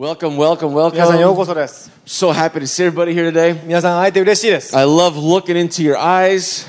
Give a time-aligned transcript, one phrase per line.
[0.00, 1.35] Welcome, welcome, 皆さんよう welcome.
[1.35, 1.91] こそです。
[2.05, 3.61] So happy to see everybody here today.
[3.65, 4.77] 皆さん会えて嬉しいです。
[4.77, 6.65] I love looking into your eyes,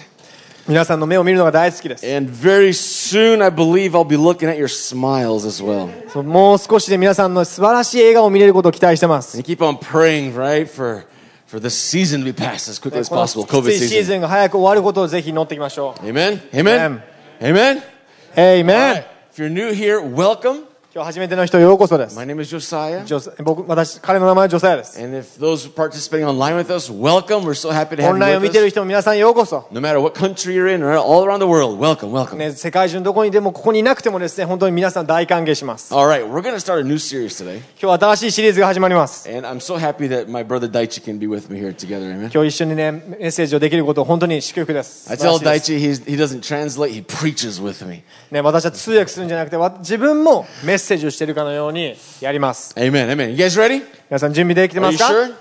[0.67, 2.05] 皆さんの目を見るのが大好きです。
[2.05, 5.89] and very soon I believe I'll be looking at your smiles as well.
[6.11, 9.37] そうもう少しで皆さんの素晴らしい笑顔を見れることを期待してます。
[9.39, 11.05] And keep on praying, right, for
[11.47, 13.47] for this season to be passed as quickly as この possible.
[13.47, 14.05] き COVID ついシー season.
[14.05, 16.05] ズンが早く終わることをぜひ祈っていきましょう。
[16.05, 16.41] Amen.
[16.51, 17.01] Amen.
[17.41, 17.83] Amen.
[18.35, 19.05] エイメン Alright.
[19.33, 20.65] If you're new here, welcome.
[20.95, 22.17] 今日初めての人ようこそです。
[22.17, 23.03] My name is Josiah.
[23.43, 25.03] 僕私彼の名前はジョサヤです。
[25.03, 27.45] And if those participating online with us, welcome.
[27.45, 29.67] We're so happy to オ have ンラインを you 見てる.人も皆さんようこそ。
[29.73, 32.37] No matter what country you're in or all around the world, welcome, welcome.
[32.37, 35.95] ね、世界中のどこにでもここにいなくてもですね、本当に皆さん大歓迎します。
[35.95, 37.57] All right, we're going to start a new series today.
[37.57, 39.27] 今日は新しいシリーズが始まります。
[39.35, 42.03] And I'm so happy that my brother Daichi can be with me here together.
[42.03, 42.31] Amen.
[42.31, 45.11] 今日一緒にね、メッセージをできることを本当に祝福です。
[45.11, 48.03] I tell Daichi he doesn't translate, he preaches with me.
[48.31, 52.74] ね、私は通訳するんじゃなくて、わ自分もメッセージをしているかのようにやります。
[52.76, 53.30] Amen, amen.
[53.32, 53.84] You guys ready?
[54.10, 55.34] 皆さん準備できて Are ま you すか sure?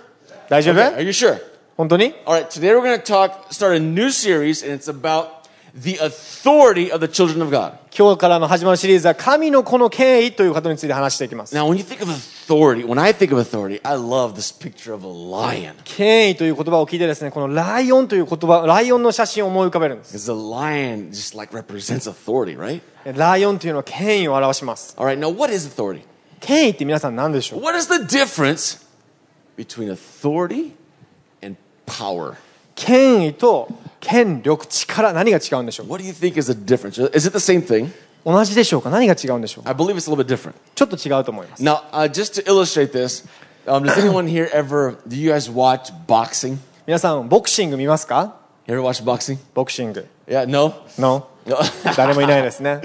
[0.49, 1.39] 大丈夫、 Okay, are you sure?
[1.77, 5.40] 本当に All right, today we're going to talk, start a new series, and it's about
[5.75, 7.73] the authority of the children of God.
[7.97, 11.55] 今日からの始まるシリーズは神の子の権威ということについて話していきます。
[11.55, 14.95] Now, when you think of authority, when I think of authority, I love this picture
[14.95, 15.75] of a lion.
[15.85, 20.17] 権威という言葉を聞いてですね、このライオンという言葉、ライオンの写真を思い浮かべるんです。
[20.17, 22.81] Because the lion just like represents authority, right?
[23.17, 24.97] ライオンというのは権威を表します。
[24.99, 26.03] All right, now what is authority?
[26.41, 28.87] 権威って皆さん何でしょう What is the difference
[29.57, 30.73] between authority
[31.43, 32.37] and power?
[32.81, 33.69] 権威と
[34.01, 37.01] 権力、力、何が違うんでしょう What do you think is the difference?
[37.17, 37.91] Is it the same thing?
[38.25, 40.55] 同じでしょうか何が違うんでしょう I believe it's a little bit different.
[40.75, 41.63] ちょっと違うと思います。
[41.63, 43.27] Now, uh, just to illustrate this,
[43.67, 46.59] um, does anyone here ever, do you guys watch boxing?
[46.87, 49.39] 皆さん、ボクシング見ますか You ever watch boxing?
[49.55, 50.07] ボクシング。
[50.27, 50.75] Yeah, no?
[50.99, 51.29] No?
[51.47, 51.59] No.
[51.97, 52.81] 誰もいないですね。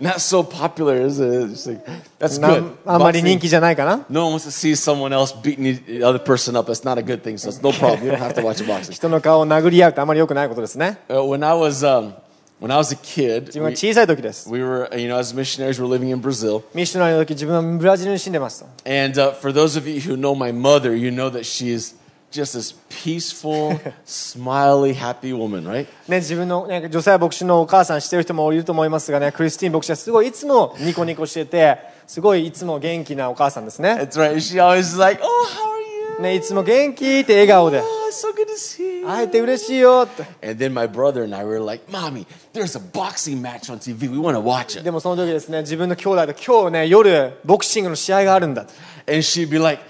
[0.00, 1.50] Not so popular, is it?
[1.50, 1.84] It's like,
[2.18, 2.72] that's な good.
[2.86, 6.70] あんまり人 Boxing, 気じゃないかな no one wants to see someone else beating the other person up.
[6.70, 8.04] That's not a good thing, so it's no problem.
[8.04, 8.92] You don't have to watch boxing.
[8.92, 10.98] 人の顔を殴り合うってあまり良くないことですね。
[11.08, 12.14] Uh, when I was, um,
[12.60, 14.50] when I was a kid, 自分が we, 小さい時です。
[14.50, 16.62] we were, uh, you know, as missionaries, we're living in Brazil.
[16.74, 18.66] ミッショナリーの時自分はブラジルに住んでました。
[18.84, 21.94] And uh, for those of you who know my mother, you know that she is
[22.33, 25.85] just this peaceful, smiley, happy woman, right?
[26.07, 31.77] ね、自分の、ね、女性牧師のお母さん知ってる人もいると思いますがね、クリスティン牧師はすごいいつもニコニコしてて、
[32.07, 33.93] すごいいつも元気なお母さんですね。
[33.93, 34.33] That's right.
[34.35, 36.21] She always like, "Oh, how are you?
[36.21, 40.23] ね、いつも元気って笑顔で、Oh, so good to see you." 会えて嬉しいよって。
[40.47, 44.09] And then my brother and I were like, "Mommy, there's a boxing match on TV.
[44.11, 48.65] We want to watch it." でもその時ですね、自分の兄弟と今日ね、夜、ボクシングの試合があるんだ。
[49.05, 49.83] And she'd be like,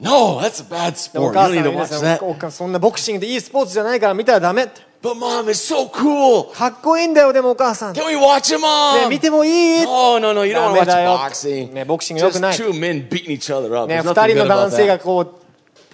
[0.00, 1.34] "No, that's a bad でもお sport.
[1.34, 4.80] 母 You さ don't ん need は to です watch ね that." お母そんなボクシングっていいスポーツじゃないから見たらダメって。
[5.02, 6.52] But mom, it's so cool.
[6.52, 7.94] かっこいいんだよ、でもお母さん。
[7.94, 9.08] ね、 Can we watch it, mom?
[9.08, 11.18] 見てもいい Oh no, no, you don't want to ダメだよ。
[11.18, 11.72] watch boxing.
[11.72, 13.88] ね、ボクシング良くない Just two men beating each other up.
[13.88, 15.02] ね、 There's 二 nothing 人の good 男 about 性が that.
[15.02, 15.34] こう、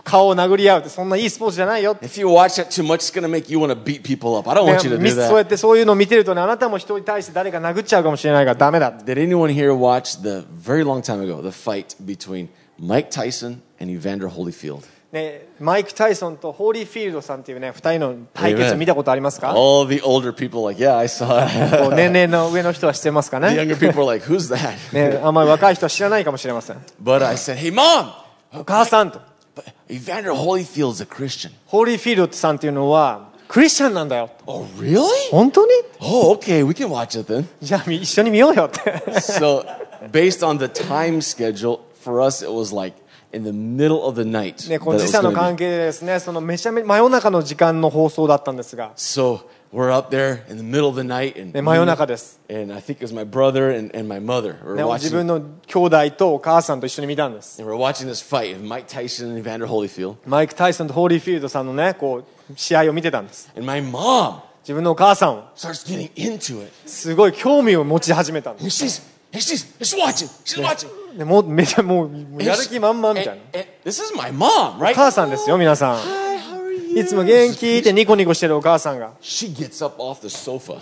[0.05, 2.06] 顔を殴り合うって、そんないいスポーツじゃないよって。
[2.06, 4.51] If you watch that too much, it's gonna make you want to beat people up.
[4.51, 5.47] I don't ね want you to ミ do スそうや that.
[5.47, 9.11] ってそういうのを見てるとね、あなたも人に対して誰か殴っちゃうかもしれないからダメだって。
[9.15, 12.49] Did anyone here watch the very long time ago the fight between
[12.81, 14.84] Mike Tyson and Evander Holyfield?
[15.11, 18.77] ね、マイク・タイソンとホーリーフィールドさんっていうね、二人の対決 Amen.
[18.77, 21.79] 見たことありますか All the older people like, yeah, I saw it.
[21.79, 24.75] こう 年齢の上の人は知ってますか the ね younger people are like, who's that?
[24.93, 26.77] ね、あんまり若い人は知らないかもしれません。
[27.03, 28.12] But I said, hey, mom,
[28.53, 29.19] お母さんと、
[29.56, 31.53] but Evander Holyfield's a Christian.
[31.65, 34.29] ホーリーフィールドさんっていうのは、クリスチャンなんだよ。
[34.45, 35.01] Oh, really?
[35.31, 37.47] 本当に Oh, okay, we can watch it then.
[37.62, 38.81] じゃあ一緒に見ようよって。
[39.21, 39.65] so,
[40.12, 42.96] based on the time schedule, for us, it was like
[43.31, 44.69] in the middle of the night.
[44.69, 49.40] ね、この時差の.関係でですね、そのめちゃめ真夜中の時間の放送だったんですが、So,
[49.74, 52.40] we're up there in the middle of the night, and, ね、真夜中です。
[52.50, 54.56] and I think it was my brother and, and my mother.
[54.66, 57.62] We ね were、自 watching, 分の兄弟とお母さんと一緒に見たんです。
[57.62, 60.18] and we're watching this fight of Mike Tyson and Evander Holyfield.
[60.28, 62.24] マイク・タイソンとホーリーフィールドさんのね、こう、
[62.56, 63.50] 試合を見てたんです。
[63.56, 66.72] And my mom 自分のお母さんを、starts getting into it.
[66.86, 69.02] すごい興味を持ち始めたんで And she's,
[69.34, 70.30] and she's, she's watching.
[70.46, 70.88] She's watching.
[71.13, 71.18] す。
[71.18, 73.59] でもうめちゃもう、やる気満々みたいな。
[73.59, 74.94] and this is my mom, お right?
[74.94, 75.98] 母さんですよ、皆さん。
[75.98, 77.00] Hi, how are you?
[77.01, 80.80] いつも元気ってニコニコしてるお母さんが、She gets up off the sofa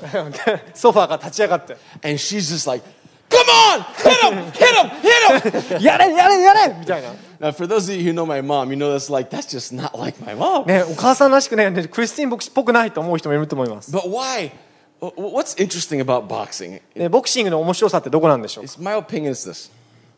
[0.74, 1.74] ソファーから立ち上がって、
[2.04, 2.86] and she's just like,
[3.30, 4.90] Come on, hit him, hit him,
[5.52, 5.82] hit him.
[5.82, 7.10] やれやれやれみたいな。
[7.40, 9.98] Now, for those of you who know my mom, you know that's like, that's just not
[9.98, 10.66] like my mom.
[10.68, 13.90] ね、お母さんらしくね、クリスティン牧師っぽくないと思う人もいると思います。
[13.96, 14.52] But why?
[15.02, 16.82] Wh- What's interesting about boxing?
[16.94, 19.72] ね、ボクシングの面白さってどこなんでしょう It's my opinion is this.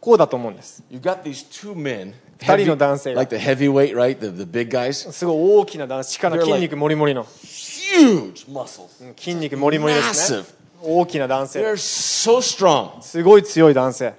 [0.03, 0.83] こうだと思うんです。
[0.89, 3.21] You got these two men, 二人の男性が。
[3.21, 4.19] like the heavyweight, right?
[4.19, 5.09] The, the big guys.
[5.13, 7.23] すごい大きな男子、力、筋肉もりもりの。
[7.23, 9.15] Huge muscles.
[9.17, 10.45] 筋肉もりもりですね Massive.。
[10.81, 11.71] 大きな男性 They're。
[11.75, 13.01] so strong.
[13.01, 14.13] すごい強い男性。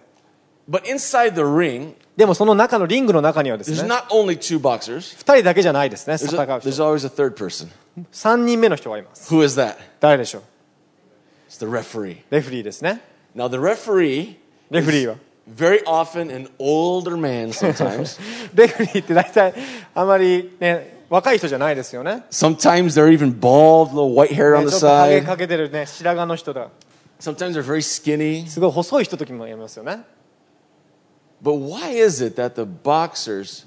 [0.70, 5.18] But inside the ring, でもその中のリングの中にはですね not only two boxers.
[5.18, 7.68] 2人だけじゃないですね戦う人 there's always a third person.
[8.10, 9.74] 3人目の人がいます Who is that?
[10.00, 10.42] 誰でしょう.
[12.30, 13.02] レフリーですね
[13.36, 14.36] Now the referee
[14.70, 15.16] レフリーは
[15.47, 18.19] very often an older man sometimes.
[18.53, 19.53] レフリーって大体
[19.95, 25.25] あまりね若い人じゃないですよね sometimes they're even bald, little white hair on ね the ちょっとハゲ side.
[25.25, 26.69] かけてるね白髪の人だ
[27.19, 28.47] Sometimes they're very skinny.
[28.47, 30.03] すごい細い人時もいますよね
[31.41, 33.65] But why is it that the boxers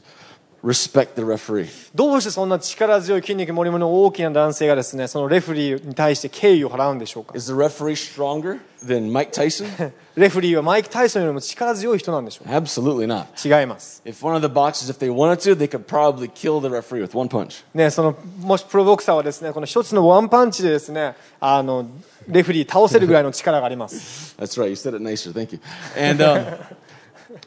[0.67, 1.69] respect the referee?
[1.95, 9.91] どうしてそんな力強い筋肉もりもりの大きな男性がですねそのレフリーに対して敬意を払うんでしょうか Is the referee stronger than Mike Tyson?
[10.15, 13.49] レフリーはマイク・タイソンよりも力強い人なんでしょう Absolutely not.
[13.49, 16.67] か違います If one of the boxers, if they wanted to, they could probably kill the
[16.67, 17.63] referee with one punch.
[17.73, 21.87] ね、そのもしプロボクサーはですねこの一つのワンパンチでですねあの
[22.27, 24.67] レフリー倒せるぐらいの力があります That's right.
[24.67, 25.31] You said it nicer.
[25.31, 25.59] Thank you.
[25.95, 26.57] And um,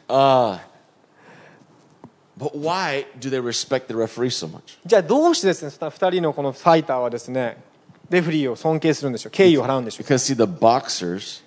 [0.09, 0.59] uh,
[2.41, 4.79] but why do they respect the referee so much?
[4.83, 7.57] じゃあどうしてですねその2人のこのファイターはですね
[8.09, 11.43] レフリーを尊敬するんでしょう敬意を払うんでしょうか、Because see, the boxers,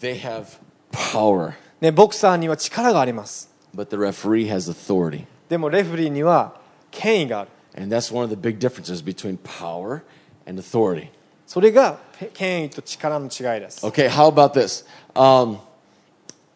[0.00, 0.58] they have
[0.92, 5.24] power, ね、ボクサーには力があります but the referee has authority.
[5.48, 10.02] でもレフリーには権威がある And that's one of the big differences between power
[10.46, 11.08] and authority.
[11.46, 14.86] それがペ権威と力の違いです Okay, how about this?
[15.14, 15.58] Um,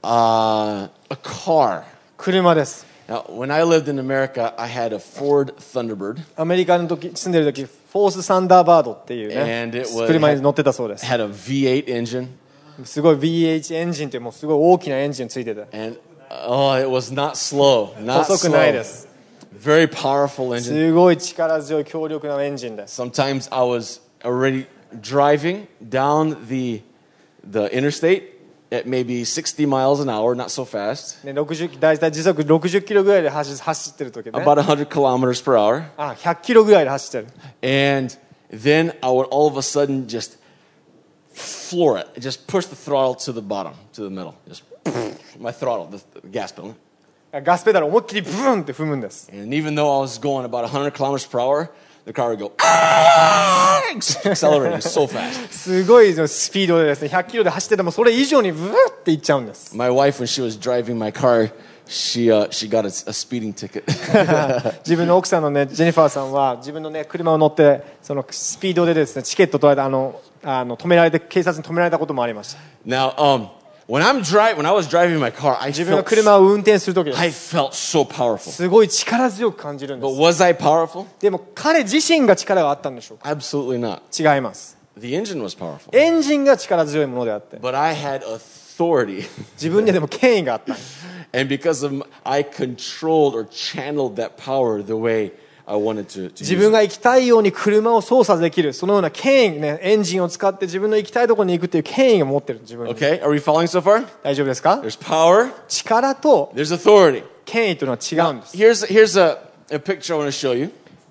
[0.02, 1.82] uh, a car.
[2.16, 6.21] 車です Now, when I lived in America, I had a Ford Thunderbird.
[6.37, 12.27] アメリカの時住んでる時フォースサンダーバードっていうね And it was- 車に乗ってたそうです Had a V8 engine,
[12.85, 15.97] すごい VH エンジンってもうすごい大きなエンジンついてて and
[16.47, 18.73] oh, it was not slow, not 細くない slow.
[18.73, 19.07] です
[19.61, 20.61] Very powerful engine.
[20.61, 24.65] すごい力強い強力なエンジンです Sometimes I was already
[25.01, 26.81] driving down the
[27.49, 28.23] the interstate
[28.71, 35.83] at maybe 60 miles an hour, not so fast, ね、60大体時速60キロぐらいで走走ってる時ね about 100 kilometers per hour.
[35.97, 38.15] あ100キロぐらいで走ってる And
[38.51, 40.39] then I would all of a sudden just
[41.33, 44.33] floor it, just push the throttle to the bottom, to the middle.
[44.47, 44.63] Just
[45.39, 46.75] my throttle, the, the gas pedal.
[47.41, 51.69] ガスペダル思いっきりブーンって踏むんです And even though I was going about 100 kilometers per hour,
[52.08, 55.52] the car would go "Ah!" accelerating so fast.
[55.52, 61.52] すごいスピードでですね100キロで走っててもそれ以上にブーっていっちゃうんです My wife, when she was driving my car,
[61.86, 63.84] she uh, she got a, a speeding ticket.
[64.84, 73.48] 自分の奥さんのねジェニファーさんは自分のね車を乗ってそのスピードでですねチケット取られたあのあの止められて警察に止められたこともありました now, um,
[73.87, 77.69] when I'm dri- when I was driving my car, I 自分の felt, 車を運転する時です I felt
[77.71, 78.37] so powerful.
[78.51, 81.05] すごい力強く感じるんで But す was I powerful?
[81.19, 84.35] でも彼自身が力があったんでしょうか Absolutely not.
[84.35, 85.89] 違います The engine was powerful.
[85.97, 89.27] エンジンが力強いものであって But I had authority.
[89.55, 90.73] 自分にはでも権威があった
[91.37, 95.31] and because of m- I controlled or channeled that power the way
[95.67, 96.71] I wanted to, to 自 use 分 it.
[96.73, 104.05] が行きたいように車を操作できるそのような権威、ね、エンジンを使って自分の行きたいところに行くっていう権威を持ってる自分に Okay, are we following so far?
[104.23, 107.23] 大丈夫ですか There's power, 力と there's authority.
[107.45, 109.37] 権威というのは違うんです Here's, here's a,
[109.71, 110.69] a picture I want to show you.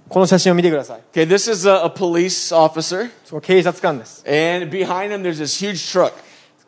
[0.09, 5.91] この写真を見てください Okay, this is a, a police officer, その警察官です and behind him there's this huge
[5.91, 6.13] truck.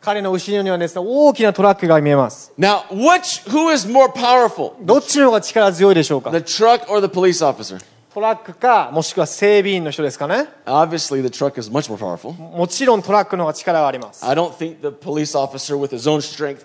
[0.00, 7.78] 彼の後ろにはですね大きなトラックが見えます Now, which who is more powerful, どっちの方が力強いでしょうか the truck or the police officer?
[8.12, 12.32] トラックかもしくは整備員の人ですかね Obviously, the truck is much more powerful.
[12.32, 16.64] もちろんトラックの方が力があります I don't think the police officer with his own strength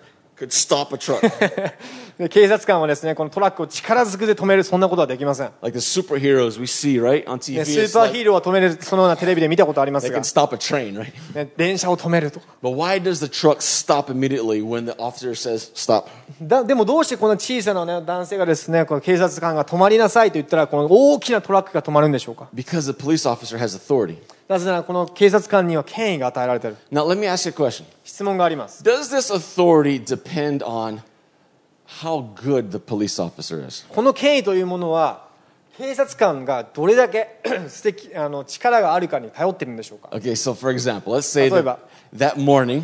[2.30, 5.50] 警察官はですねこのトラックを力ずくで止めるそんなことはできません。
[7.66, 10.20] スーパーヒーローは止めるそのようなテレビで見たことありますが、
[11.58, 12.40] 電車を止めると。
[16.42, 22.48] でもどうしてこの小さな、ね、男性がですねこの警察官が止まりなさいと言ったらこの大きなトラックが止まるんでしょうか？
[24.48, 27.86] なぜならこの警察官には権威が与えられている Now, let me ask you a question.
[28.04, 31.02] 質問があります Does this authority depend on
[32.02, 33.86] how good the police officer is?
[33.90, 35.26] この権威というものは
[35.78, 41.80] 警察官がどれだけ素敵あの力があるかに頼ってるんでしょうか Okay, so for example, let's say 例えば。
[42.16, 42.84] that, that morning,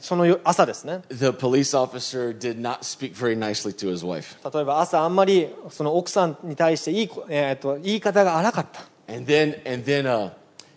[0.00, 4.36] その朝ですね the police officer did not speak very nicely to his wife.
[4.52, 10.30] 例えば朝あんまりその奥さんに対していいこ、えー、と言い方が荒かった And then, and then uh,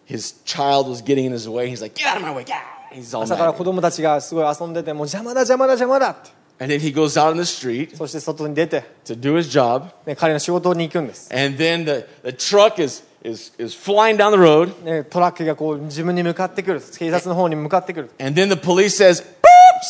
[0.06, 1.68] his child was getting in his way.
[1.68, 2.92] He's like, get out of my way, get out.
[2.92, 3.56] He's all 朝から mad.
[3.56, 9.86] 子供たちがすごい遊んでてもう邪魔だ邪魔だ邪魔だって And then he goes out in the street そして外に出て、 to do his job.
[10.06, 14.84] ね、彼の仕事に行くんです、 And then the, the truck is, is, is flying down the road.
[14.84, 19.42] ね、トラックがこう自分に向かってくる警察の方に向かってくる And then the police says, beep,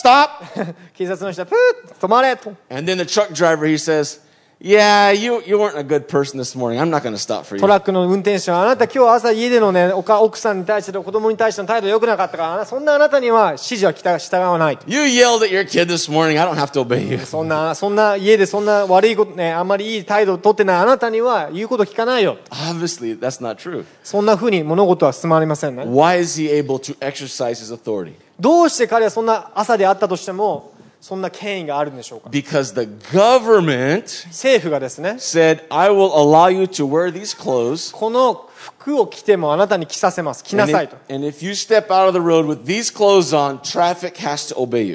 [0.02, 0.74] stop.
[0.94, 4.20] 警察の人はプーッと止まれと And then the truck driver, he says,
[4.59, 6.79] yeah, you, you weren't a good person this morning.
[6.79, 7.67] I'm not going to stop for ト you.
[7.67, 16.39] ラックの運転手はあなた今日朝家でのねおか奥さんに対してと子供に対しての態度良くなかったからそんなあなたには指示は従従わないと You yelled at your kid this morning.
[16.39, 17.19] I don't have to obey you.
[17.19, 23.85] そんなそんな家でそんな悪いことねあんまりいい態度を取ってないあなたには言うこと聞かないよ Obviously, that's not true.
[24.03, 28.13] そんな風に物事は進まりませんね Why is he able to exercise his authority?
[28.39, 30.71] どうして彼はそんな朝であったとしても
[31.07, 32.29] そんな権威があるんでしょうか？
[34.27, 35.15] 政府がですね
[37.93, 40.43] この服を着てもあなたに着させます。
[40.43, 40.97] 着なさいと。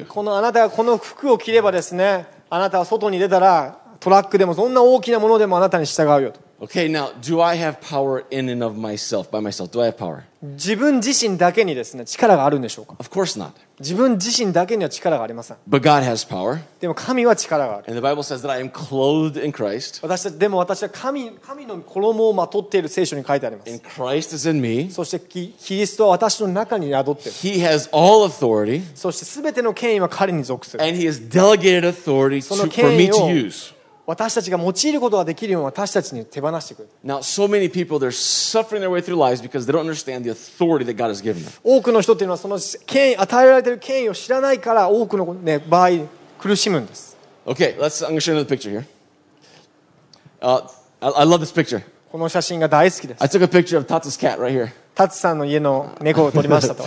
[0.06, 6.40] このあなたがこの服を着ればですね、あなたは外に出たら、トラックでもそんな大きなものでもあなたに従うよと。
[6.62, 9.72] Okay, now, do I have power in and of myself, by myself?
[9.72, 10.22] Do I have power?
[10.42, 13.50] 自分自身だけにですね力があるんでしょうか Of course not.
[13.80, 16.60] 自分自身だけには力がありません But God has power.
[16.80, 24.48] でも神は力がある And the Bible says that I am clothed in Christ, 私たちでも私は神神の衣をまとっている聖書に書いてあります and Christ is
[24.48, 24.88] in me.
[24.88, 33.26] そしてキキリストは私の中に宿っている He has all authority, そして全ての権威は彼に属する and He has delegated authority to, for me to
[33.32, 33.74] use.
[34.12, 40.24] 私たちが用いることができるように私たちに手放してくる Now, so many people, they're suffering their way through lives because they don't understand
[40.24, 41.50] the authority that God has given them.
[41.64, 45.90] 多くの人っていうのはその権威与えられている権威を知らないから多くの、ね、場合
[46.38, 47.16] 苦しむんです
[47.46, 48.86] Okay, let's, I'm going to show you another picture here.
[50.42, 50.60] Uh,
[51.00, 51.82] I, I love this picture.
[52.10, 54.70] この写真が大好きです I took a picture of Tata's cat right here.
[54.94, 56.84] タツさんの家の猫を撮りましたと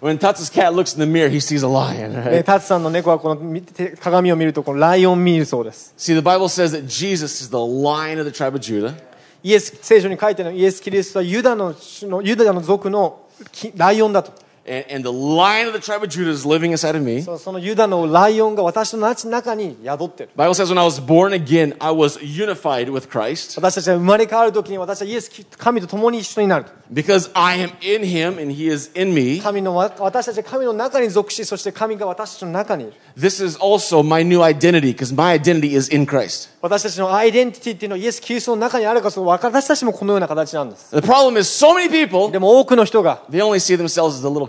[0.00, 2.44] When Tata's cat looks in the mirror, he sees a lion, で right?
[2.44, 3.60] タツさんの猫はこの
[4.00, 8.94] 鏡を見るとこのライオンを見るそうです See, the Bible says that Jesus is the lion of the tribe of Judah.
[9.42, 14.32] イエス聖書に書いてあるイエス・キリストはユダののユダの族のきライオンだと
[14.67, 17.21] And, and the lion of the tribe of Judah is living inside of me.
[17.21, 27.29] そのそのユダのライオンが私の中に宿ってる Bible says when I was born again, I was unified with Christ 私たちが生まれ変わる時に私はイエス神と共に一緒になる because
[27.33, 29.41] I am in him and he is in me.
[29.41, 36.51] 神のわ私たちは神の中に属しそして神が私たちの中にいる This is also my new identity because my identity is in Christ.
[36.61, 44.47] 私たちのアイデンティティっていうのはイエス・キリストの中にあるからその私たちもこのような形なんです The problem is so many people, でも多くの人が they only see themselves as a little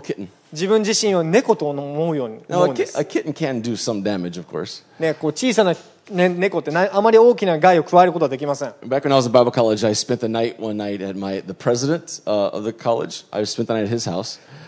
[0.52, 2.98] 自分自身は猫と思うように思うです。
[4.98, 5.74] ね、こう小さな、
[6.10, 8.74] 猫ってあまり大きな害を加えることはできません。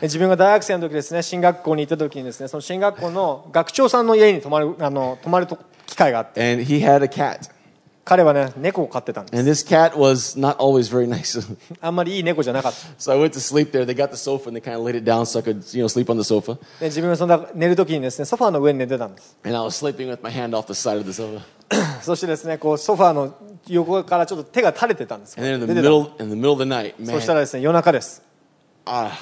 [0.00, 5.49] え自分が大学生の時ですね、進学校に行った時にですね、その進学校の学長さんの家に泊まる,あの泊まる
[5.87, 6.40] 機会があって。
[8.04, 11.40] 彼はね猫を飼ってたんです And this cat was not always very nice.
[11.80, 13.85] あんまりいい猫じゃなかった so I went to sleep there.
[13.85, 15.85] They got the sofa and they kind of laid it down so I could, you
[15.85, 16.59] know, sleep on the sofa.
[16.80, 21.42] で自分はそんな寝る時にですねソファーの上に寝てたんです And I was sleeping with my hand off the side of the sofa.
[22.02, 23.35] そしてですねこうソファーの
[23.68, 28.23] 横からちょっと手が垂れてたんです And then in the middle, in the middle of the night, そしたら man, ですね夜中です
[28.85, 29.12] ah,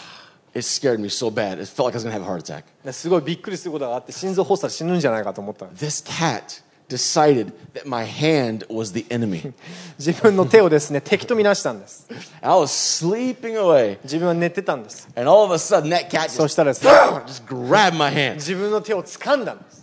[0.55, 1.61] it scared me so bad.
[1.61, 2.65] It felt like I was gonna have a heart attack.
[2.83, 9.54] ですごいびっくりすることがあって心臓発作で死ぬんじゃないかと思った This cat decided that my hand was the enemy.
[9.98, 12.08] 自分の手をですね敵とみなしたんです
[12.42, 16.92] I was sleeping away, 自分は寝てたんです and all of a sudden that cat そ just, したらですね
[17.26, 18.36] just grabbed my hand.
[18.36, 19.82] 自分の手を掴んだんです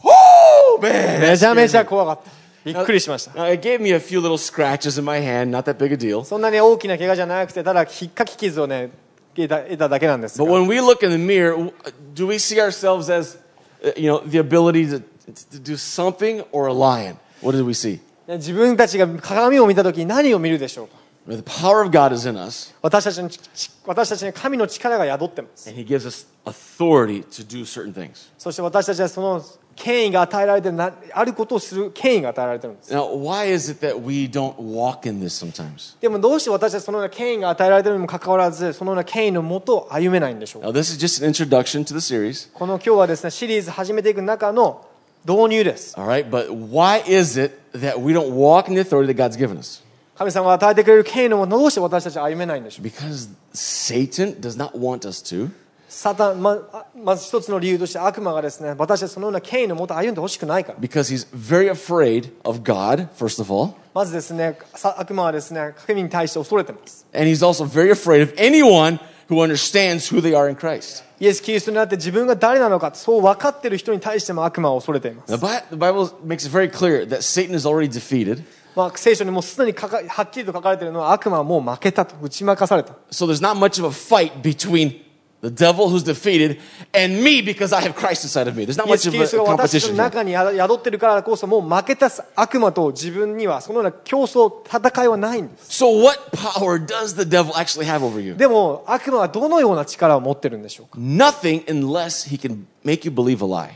[0.78, 1.20] Woo, man!
[1.20, 1.88] め that ちゃめ scared ちゃ me.
[1.88, 2.30] 怖かった
[2.64, 5.96] びっくりしました Now, it gave me a few little scratches in my hand, not that big a
[5.96, 6.22] deal.
[6.22, 8.90] そんなに大きな怪我じゃなくてただひっかき傷をね
[9.34, 11.72] 得た得ただけなんですが But when we look in the mirror, w-
[12.14, 13.38] do we see ourselves as,
[13.84, 15.02] uh, you know, the ability to,
[15.33, 17.17] to do something or a lion?
[17.41, 17.99] What do we see?
[18.27, 23.39] 自分たちが鏡を見た時に何を見るでしょうか The power of God is in us, 私たちのち
[23.85, 28.29] 私たちに神の力が宿ってます and He gives us authority to do certain things.
[28.37, 29.43] そして私たちはその
[29.75, 35.99] 権威が与えられてなあることをする権威が与えられてるんです Now, why is it that we don't walk in this sometimes?
[36.01, 44.86] でもどうして私たちそのような権威が与えられているにもかかわらずそのような権威のもと歩めないんでしょうか Now, this is just an introduction to the series, この今日はですねシリーズ始めていく中の
[45.26, 46.28] 導入です all right?
[46.28, 49.82] But why is it that we don't walk in the authority that God's given us?
[50.16, 55.50] 神様が与えてくれる権威のもとどうして私たちは歩めないんでしょう Because Satan does not want us to.
[55.88, 63.74] サタンまあまず一つの理由として悪魔がですね私たちそのような権威のもと歩んでほしくないから Because he's very afraid of God, first of all.
[63.94, 68.98] まずですねさ悪魔はですね神に対して恐れてます And he's also very afraid of anyone
[69.29, 71.03] who understands who they are in Christ.
[71.19, 78.43] イエス・キリストになって自分が誰なのかそう分かっている人に対しても悪魔は恐れています the Bible makes it very clear that Satan is already defeated.
[78.75, 85.06] まあ、聖書にもうすでにかかはっきりと書かれているのは悪魔はもう負けたと打ち負かされた So there's not much of a fight between
[85.46, 86.60] the The devil who's defeated,
[86.94, 88.64] and me because I have Christ inside of me.
[88.64, 89.96] There's not イエ much ス・ of キリスト a が私 competition の here.
[89.96, 98.36] 中に宿ってるからこそもう負けた悪魔と自分にはそのような競争戦いはないんです So, what power does the devil actually have over you?
[98.36, 103.70] でも悪魔はどのような力を持ってるんでしょうか Nothing unless he can make you believe a lie.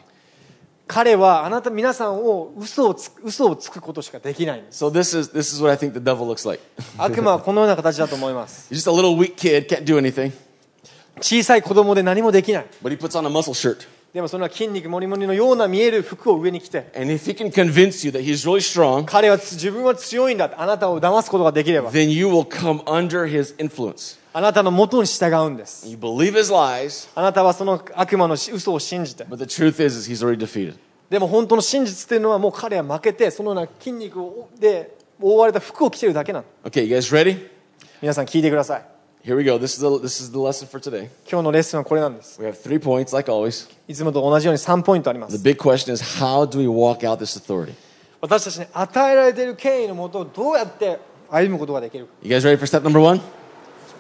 [0.87, 6.63] 彼はあなた皆さんを嘘をつ嘘をつくことしかできないんです So, this is, this is what I think the devil looks like.
[6.97, 10.31] 悪魔はこのような形だと思います He's just a little weak kid, can't do anything,
[11.22, 13.88] 小さい子供で何もできない but he puts on a muscle shirt.
[14.14, 22.44] でもそれは筋肉もりもりのような見える服を上に着て And if he can convince you that he's really strong, 彼はつ自分は強いんだあなたを騙すことができれば then you will
[22.44, 24.20] come under his influence.
[24.34, 30.76] あなたの元に従うんです You believe his lies, あなたはその悪魔の嘘を信じて but the truth is, is he's already defeated.
[31.10, 37.48] でも本当の真実っていうのはもう彼は負けてそのような筋肉をで覆われた服を着てるだけなの Okay, you guys ready?
[38.02, 38.86] 皆さん聞いてください
[39.25, 39.59] Here we go.
[39.59, 41.09] This is the, this is the lesson for today.
[41.29, 43.69] 今日のレッスンはこれなんです We have three points, like always.
[43.89, 47.75] いつもと同じように3ポイントありま The す big question is, how do we walk out this authority?
[48.21, 50.99] 私たちに与えられている権威のもとをどうやって
[51.29, 53.21] 歩むことができるか You guys ready for step number one?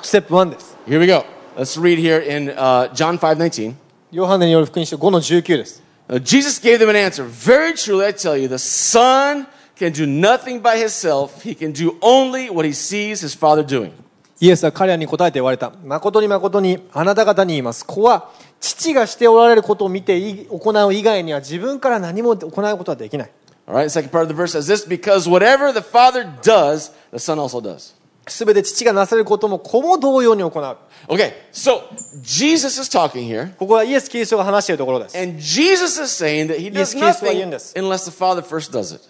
[0.02, 1.24] ステップ1です Here we go.
[1.56, 3.74] Let's read here in uh, John 5:19.
[4.12, 7.24] ヨハネによる福音書5の19です Uh, Jesus gave them an answer.
[7.24, 9.44] Very truly, I tell you, the Son
[9.74, 11.42] can do nothing by himself.
[11.42, 13.92] He can do only what he sees his Father doing.
[14.41, 23.31] イエスは彼らに答えて言われた誠に誠にあなた方に言います子は父がしておられることを見てい行う以外には自分から何も行うことはできない
[23.67, 26.91] All right, the second part of the verse says this because whatever the Father does,
[27.11, 27.93] the Son also does.
[28.27, 31.83] すべて父がなされることも子も同様に行う Okay, so
[32.23, 38.11] Jesus is talking here, ここはイエス・キリストが話しているところです and Jesus is saying that he does nothing unless the
[38.11, 39.01] Father first does it.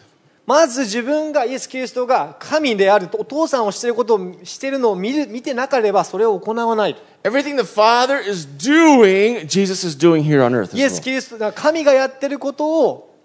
[0.52, 10.76] まず自分がイエス・キリストが神であるお父さんをしていることをしているのを見る見てなければそれを行わない Everything the Father is doing, Jesus is doing here on earth.
[10.78, 13.16] イエス・.キリストが神がやっていることを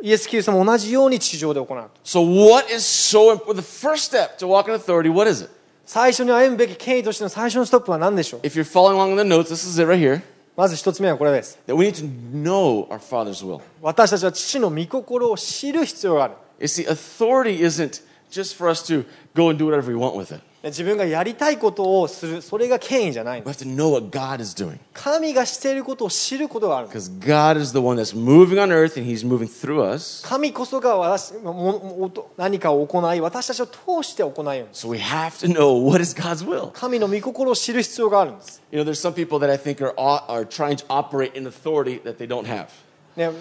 [0.00, 3.54] イエス・キリストも同じように地上で行う So, what is so important?
[3.54, 5.50] The first step to walk in authority, what is it?
[5.84, 10.22] 最初に歩むべき権威としての最初のストップは何でしょう If you're following along in the notes, this is it right here.
[10.56, 13.62] まず一つ目はこれです That we need to know our Father's will.
[13.82, 19.05] 私たちは父の御心を知る必要がある You see, authority isn't just for us to
[19.35, 20.41] go and do whatever we want with it.
[20.63, 24.79] 自分がやりたいことをするそれが権威じゃない We の have to know what God is doing.
[24.93, 30.25] 神がしていることを知ることがある Because God is the one that's moving on earth and He's moving through us.
[30.25, 36.71] 神神こそが私もも何かを行い私たちを通して行いように So we have to know what is God's will.
[36.71, 41.45] 神の御心を知る必要があるんです、 You know, there's some people that I think are, are trying to operate in
[41.45, 42.67] authority that they don't have.
[43.17, 43.31] ね、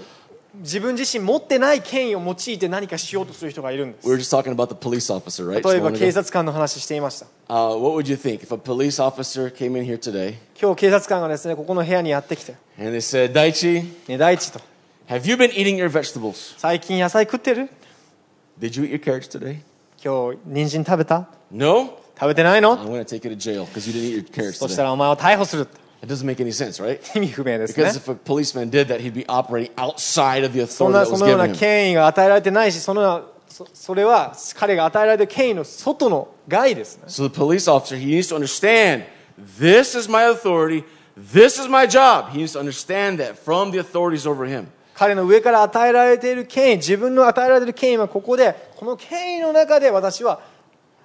[0.55, 4.09] 自分自身持ってない権威を用いて何かしようとする人がいるんです。
[4.09, 4.17] 例え
[5.79, 7.27] ば警察官の話していました。
[10.59, 12.55] 今日警察官がですねここの部屋にやってきて。
[12.79, 13.33] Said,
[16.57, 17.69] 最近野菜食ってる
[18.59, 18.87] ？Did you
[20.03, 21.27] 今日、人参食べた？
[22.19, 22.77] 食べてないの？
[22.77, 22.83] そ
[24.67, 25.67] したらお前を逮捕する。
[26.02, 26.98] It doesn't make any sense, right?
[27.16, 30.92] 意味不明ですね Because if a policeman did that, he'd be operating outside of the そん authority
[30.92, 31.58] な that そ was のよう given な him.
[31.58, 39.04] 権威が与えられてないしそのようなそそれは彼が与えられている権威の外の害ですね So the police officer, he needs to understand
[39.58, 40.84] this is my authority,
[41.16, 42.30] this is my job.
[42.30, 44.66] He needs to understand that from the authorities over him.
[44.94, 50.40] 彼の上から与えられている権威自分の与えられている権威はここでこの権威の中で私は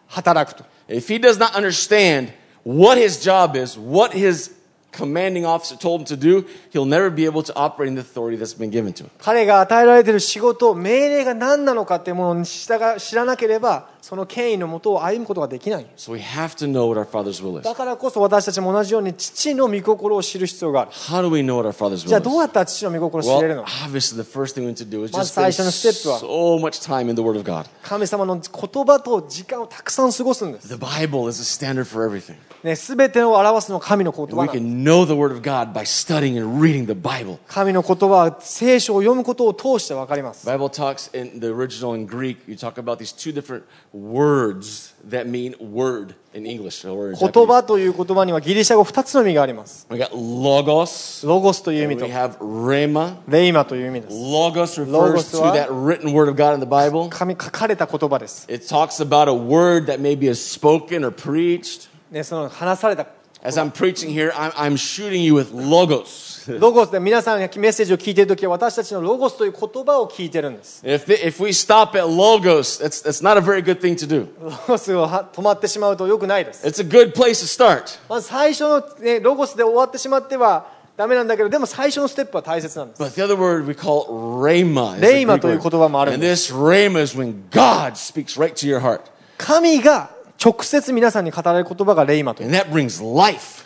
[0.08, 2.30] 働くと If he does not understand
[2.64, 4.52] what his job is, what his
[4.93, 8.37] commanding officer told him to do, he'll never be able to operate in the authority
[8.37, 9.11] that's been given to him.
[9.19, 17.63] 彼が与えられている仕事命令が何なのかというものに従知らなければその権威のもとを歩むことができない So we have to know what our Father's will is.
[17.63, 22.51] だからこそ私たちも同じように父の御心を知る必要がある How do we know what our Father's じゃあ will どうや is?
[22.51, 26.19] ったら父の御心を知れる Well, のか obviously, the first thing we need to do is just 最 spend
[26.19, 27.67] so much time in the Word of God.
[27.83, 32.37] 神様の言葉と時間をたくさん過ごすんです The Bible is a standard for everything.
[32.65, 37.39] ね、全てを表すのは神の言葉なんです know the Word of God by studying and reading the Bible.
[37.49, 43.65] 神の言葉は聖書を読むことを通して分かります Bible talks in the original in Greek, you talk about these two different
[43.95, 46.85] words that mean word in English.
[46.85, 53.17] Or in 言.葉という言葉にはギリシャ語2つの意味があります We got logos, ロゴスという意 and 味 we と have rhema.
[53.29, 57.09] レイマという意味です Logos refers Logos to は- that written word of God in the Bible.
[57.11, 61.89] 神書かれた言葉です、It talks about a word that maybe is spoken or preached.
[62.11, 63.07] ね、その話された
[63.45, 66.49] As I'm preaching here, I'm, I'm shooting you with logos.
[66.61, 70.85] ロゴスで皆さんがメッセージを聞いているときは私たちのロゴスという言葉を聞いてるんです。
[70.87, 74.29] If, the, if we stop at logos, that's, that's not a very good thing to do.
[74.41, 76.65] ロゴスをは止まってしまうと良くないです。
[76.65, 77.99] It's a good place to start.
[78.09, 83.03] まず最初の、ね、ロゴスで終わってしまってはダメなんだけど、でも最初のステップは大切なんです。
[83.03, 84.07] But the other word we call
[84.41, 84.95] rhema.
[84.95, 85.71] is the レイマ Greek という word.
[85.71, 89.01] 言葉もあるん And で this rhema is when God speaks right to your heart.
[89.37, 90.11] 神が
[90.43, 92.51] 直接皆さんに語られる言葉がレイマという。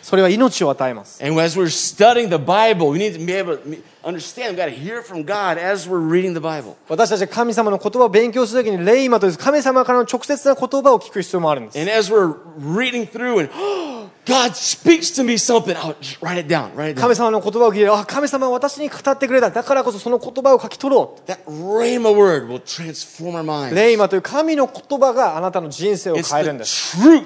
[0.03, 1.23] それは命を与えます。
[1.25, 4.55] And as we're studying the Bible, we need to be able to understand.
[4.55, 6.75] We've got to hear from God as we're reading the Bible.
[6.87, 11.79] 私たちが神様の言葉を勉強するときにレイマという神様からの直接な言葉を聞く必要もあるんです。
[11.79, 13.49] And as we're reading through and
[14.25, 16.73] God speaks to me something, I'll just write it down.
[16.75, 17.01] Write it down.
[17.01, 19.51] 神様の言葉を聞いて、あ、神様は私に語ってくれた。
[19.51, 23.45] だからこそその言葉を書き取ろ That rhema word will transform our う。
[23.69, 23.75] minds.
[23.75, 26.97] レイマという神の言葉があなたの人生を It's 変えるん the です。
[26.97, 27.25] truth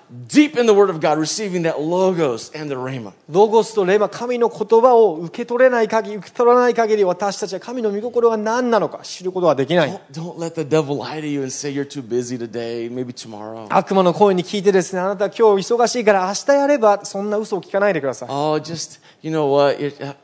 [0.28, 3.12] deep in the Word of God, receiving that logos and the rhema.
[3.28, 9.90] ロゴスとレイマ、神の言葉を受け取れない限り、受け取らない限り私たちは神の御心が何なのか知ることはできない。
[10.12, 13.12] Don't, don't let the devil lie to you and say you're too busy today, maybe
[13.12, 13.66] tomorrow.
[13.70, 18.28] 悪魔の声に聞いてですね、あなたは今日忙しいから明日やれば、そんな嘘を聞かないでください。
[18.30, 19.78] Oh, just, you know what?
[19.80, 20.14] You're, uh,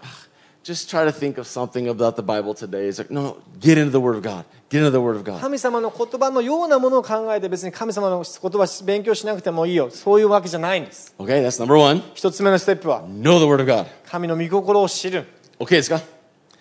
[0.63, 2.87] just try to think of something about the Bible today.
[2.87, 4.45] It's like, no, no, get into the Word of God.
[4.70, 5.40] Get into the Word of God.
[5.40, 9.90] 神様の言葉のようなものを考えて別に神様の言葉勉強しなくてもいいよ。
[9.90, 11.16] そういうわけじゃないんです。
[11.18, 12.04] Okay, that's number one.
[12.14, 13.86] 一つ目のステップは、Know the Word of God.
[14.10, 15.26] 神の御心を知る。
[15.60, 16.02] Okay, let's go.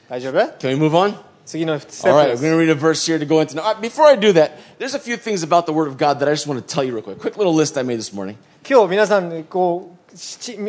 [0.09, 1.15] 大丈夫 Can we move on?
[1.45, 3.61] 次のステッ right, プ I'm です going to read a verse here to go into.
[3.61, 6.29] Uh, before I do that, there's a few things about the Word of God that
[6.29, 7.19] I just want to tell you real quick.
[7.19, 8.37] Quick little list I made this morning.
[8.69, 9.96] 今日皆さんにこうし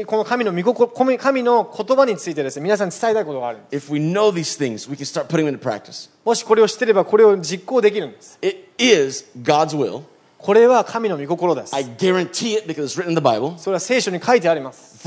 [0.05, 3.59] この神の,御心神の言葉についてです、ね、皆さん伝えたいことがある。
[6.25, 8.37] もしこれを知てればこれを実行できるんです。
[8.41, 10.03] It is God's will.
[10.37, 11.73] これは神の御心です。
[13.57, 14.99] それは聖書に書いてあります。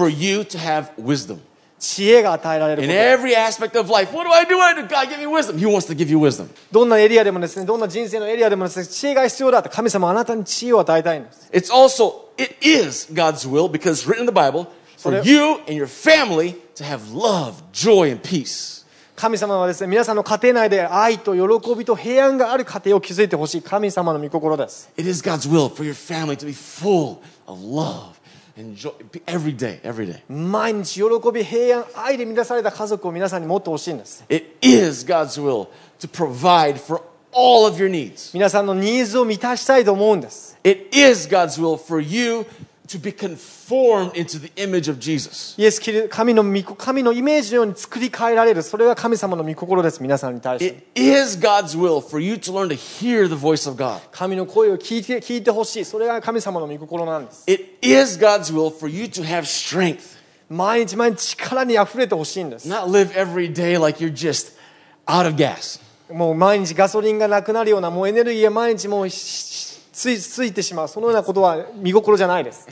[1.81, 4.61] 知恵が与えられるこ In と every aspect of life, what do I do?
[4.61, 4.87] I do?
[4.87, 5.59] God, give me wisdom.
[5.59, 6.49] He wants to give you wisdom.
[6.71, 14.67] どんなエリアでもですねどんな人生のエリアでもですね知恵が必要だって神様はあなたに知恵を与えたいんです It's also, it is God's will because written in the Bible
[14.99, 18.81] for you and your family to have love, joy, and peace.
[19.17, 28.20] 神様はですね皆さんの家庭内で愛と喜びと平安がある家庭を築いてほしい神様の御心です It is God's will for your family to be full of love
[28.60, 28.92] and joy
[29.26, 30.22] every day, every day.
[30.30, 35.68] 毎日喜び平安愛で満たされた家族を皆さんに持ってほしいんです It is God's will
[36.00, 37.02] to provide for
[37.34, 38.32] all of your needs.
[38.34, 42.46] 皆さんのニーズを満たしたいと思うんです It is God's will for you
[42.91, 45.55] to be conformed into the image of Jesus.
[45.57, 54.01] イエスキリ神の御神のイメージのように作り変えられるそれが神様の御心です皆さんに対して It is God's will for you to learn to hear the voice of God.
[54.11, 63.81] 神の声を聞いて聞いてほしいそれが神様の御心なんです It is God's will for you to have strength, 毎日毎日力にあふれてほしいんです not live every day
[63.81, 64.59] like you're just
[65.07, 65.81] out of gas.
[66.13, 69.70] もう毎日ガソリンがなくなるようなもうエネルギーが毎日もうしし
[70.01, 70.89] つい,てしまう。
[70.89, 72.67] そのようなことは見心じゃないです。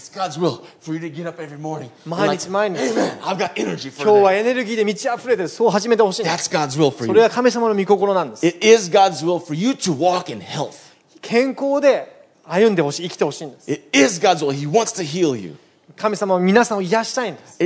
[2.06, 2.78] 毎日毎日。
[4.02, 8.46] 今日はエネルギーで満ち溢れてそう始めてほしいそれは神様の見心なんです。
[11.20, 13.70] 健康で歩んでほしい生きてほしいんです。
[15.96, 17.58] 神様は皆様んを癒したいんです。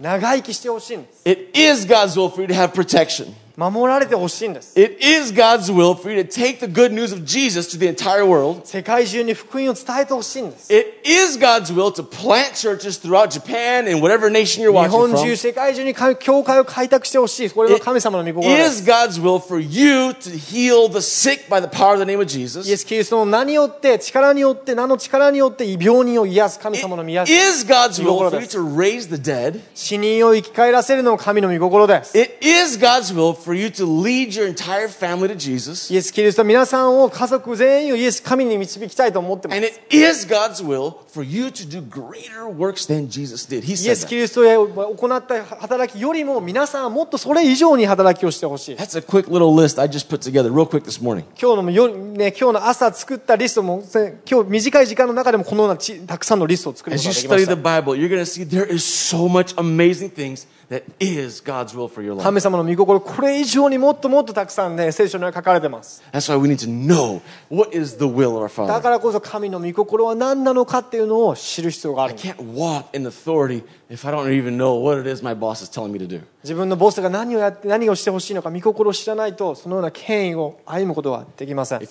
[0.00, 1.22] 長生きしてほしいんです。
[1.24, 3.43] It is God's will.
[3.57, 7.77] 守られてほしいんです It is God's will for you to take the good news of Jesus to
[7.77, 8.61] the entire world.
[8.65, 14.87] 世界中に福音を伝えてほしいんです It is God's will to plant churches throughout Japan and whatever nation you're 日
[14.87, 15.23] watching 本 from.
[15.23, 21.67] 中世界中にか教会を開拓してほしいこれが神様の御心 It で is す God's will for you to heal the sick by the
[21.67, 22.77] power of the name of イエ Jesus.
[22.77, 29.59] ス・キリストの名によって力によって名の力によって病人を癒す神様の御 It 癒し is God's will for you 御心です to raise the dead.
[29.75, 35.92] 死人を生き返らせるのも神の御心です It is God's will for you to lead your entire family to Jesus.
[35.92, 43.64] イエス・キリストは皆さんを家族全員をイエス神に導きたいと思ってます And it is God's will for you to do greater works than Jesus did.
[43.64, 44.20] He イエ said ス・キ that.
[44.22, 51.24] リストへ行った働きよりも皆さんはもっとそれ以上に働きをしてほしい That's a quick little list I just put together real quick this morning.
[51.40, 58.64] 今日の夜、ね、今日の朝作ったリストもね今日短い時間の中でもこのようなちたくさんのリストを作るこ As とが you できま study し the た Bible, you're going to see there
[58.72, 62.22] is so much amazing things that is God's will for your life.
[62.24, 66.02] 神様の御心これ以上にもっともっとたくさんね、聖書には書かれてます。
[68.68, 72.14] だからこそ神の御心は何なのかっていうのを知る必要がある。
[76.42, 81.80] 自分のボスが何を,やって何をして欲しいのか、見心を知らないと、そのような権威を歩むことはできません。
[81.80, 81.86] 今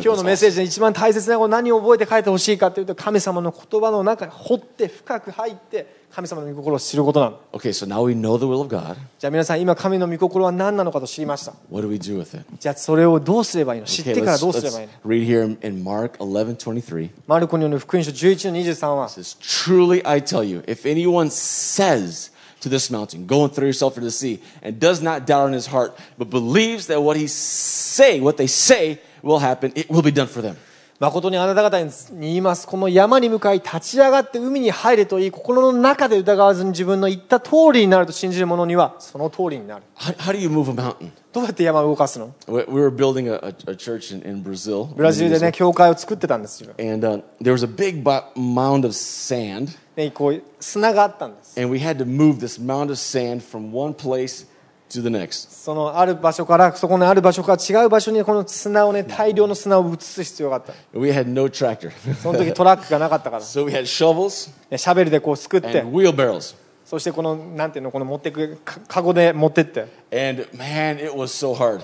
[0.00, 8.95] 日のメッセージで一番大切なこと何を覚えて帰って欲しいかというと、神様の言葉の中に掘って深く入って、神様の御心を知ることなの Okay, so now we know the will of God.
[9.19, 12.45] じゃあ皆さん今神の御心は何なのかと知りました What do we do with it?
[12.59, 17.09] じゃあそれをどうすればいいの知っ Okay, てから let's, どうすれ let's ばいいの read here in, in Mark 11:23.
[17.27, 23.53] マルコによる福音書11の23は It says, Truly I tell you, if anyone says to this mountain, Go and
[23.53, 27.01] throw yourself into the sea, and does not doubt in his heart, but believes that
[27.03, 30.57] what he say, what they say will happen, it will be done for them.
[31.02, 41.10] 誠にあなた方に言いますこの山に向かい立ち上がって海に入れといい心の中で疑わずに自分の言った通りになると信じる者にはその通りになる How, how do you move a mountain?
[41.32, 44.94] どうやって山を動かすの We we were building a, a, church in, in Brazil.
[44.94, 48.04] ブラジルでね教会を作ってたんですよ、And uh, there was a big
[48.36, 53.92] mound of sand, ね、こう砂があったんです and we had to move this mound of sand from one
[53.92, 54.46] place
[54.98, 55.50] to the next.
[55.50, 61.90] そのある場所からそこのある場所から違う場所にこの砂をね大量の砂を移す必要があった We had no tractor.
[62.22, 66.56] その時トラックがなかったから、ね so we had shovels シャベルでこうすくって and wheelbarrows.
[66.84, 69.80] そしてこのなんていうのこの持ってくかカゴで持ってって
[70.12, 71.80] And man, it was so hard.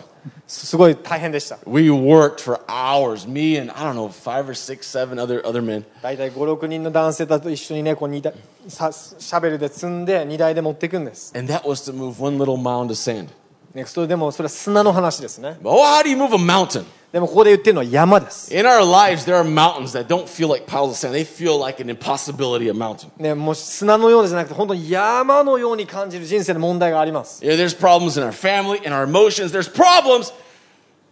[0.48, 3.28] すごい大変でした We worked for hours.
[3.28, 5.84] Me and I don't know five or six, seven other other men.
[6.02, 8.34] 大体56人の男性たちと一緒にねこう荷台
[8.68, 13.30] さシャベルで積んで荷台で持っていくんです、 And that was to move one little mound of sand.
[13.78, 16.86] ね、それでもそれは砂の話ですね But oh, how do you move a mountain?
[17.12, 21.14] でもここで言ってるのは山です In our lives, there are mountains that don't feel like piles of sand.
[21.14, 23.10] They feel like an impossibility of mountain.
[23.18, 29.52] ね、もう砂のようじゃなくて本当に山のように感じる人生の問題があります Yeah, there's problems in our family, in our emotions.
[29.52, 30.32] There's problems.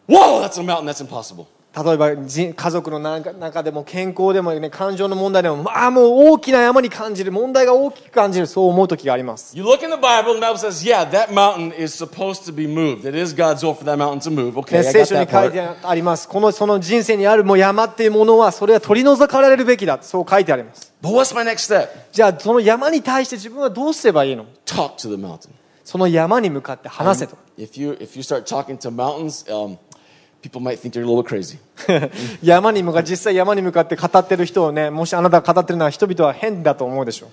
[0.08, 0.86] Whoa, that's a mountain.
[0.86, 1.48] That's impossible.
[1.77, 9.53] 例えば人家族の中でも健康でも、感情の問題でも、まあ、もう大きな山に感じる問題が大きく感じるそう思う時があります。
[9.53, 9.69] 聖書に
[15.31, 16.27] 書いてあります。
[16.27, 20.95] このその人生にあるもう山っていうものはそれは取り除かれるべきだそう書いてあります。
[21.03, 21.91] But what's my next step?
[22.11, 25.51] じゃあその山に対して自分はどうすればいいの？Talk to the mountain.
[25.85, 27.37] その山に向かって話せと。
[27.59, 29.77] Um, if you, if you start talking to mountains, um,
[32.43, 37.31] 山に向が実際山に向かって語ってる人をね、もしあなたが語ってるのは人々は変だと思うでしょう。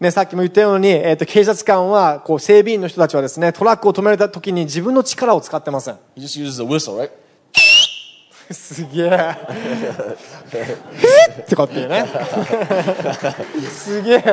[0.00, 5.98] ね、さっきも言ったように、えー、と警察官はこう整備員の人たちはですね、トラックを止めた時に自分の力を使ってません。
[8.52, 9.08] すげえ。
[11.42, 12.06] ってかってね。
[13.70, 14.24] すげえ。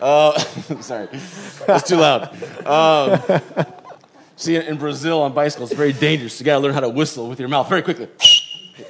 [0.00, 0.38] Uh,
[0.80, 1.08] sorry,
[1.66, 2.28] that's too loud.
[2.66, 3.20] Um,
[4.36, 6.38] see, in, in Brazil on bicycles, it's very dangerous.
[6.40, 8.08] You got to learn how to whistle with your mouth very quickly.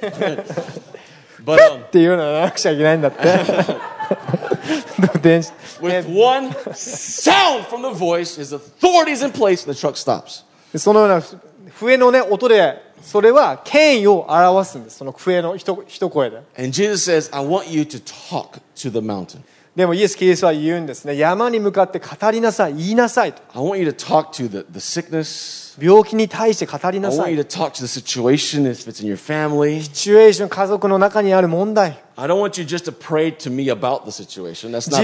[1.45, 9.73] but um, っていうのはなくちゃいけないんだってでも電子 with one sound from the voice, his authority is in place, and
[9.73, 10.43] the truck stops.
[10.77, 11.21] そのような
[11.79, 19.43] 笛のね音でそれは権威を表すんですその笛の一一声で And Jesus says, I want you to talk to the mountain.
[19.80, 21.16] でもイエス・キリストは言うんですね。
[21.16, 23.40] 山に向かって語りなさい、言いなさいと。
[23.54, 25.82] I want you to talk to the, the sickness.
[25.82, 27.34] 病気に対して語りなさい。
[27.34, 28.30] To to シチュ
[30.20, 31.98] エーション、家族の中にある問題。
[32.14, 32.28] 自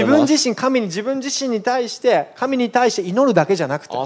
[0.05, 3.97] 分自身、神に、自分自身に対して、神に対して祈るだけじゃなくて。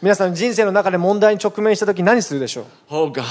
[0.00, 3.22] 皆さん、人生の中で問題に直面したとき何するでしょう、oh, God.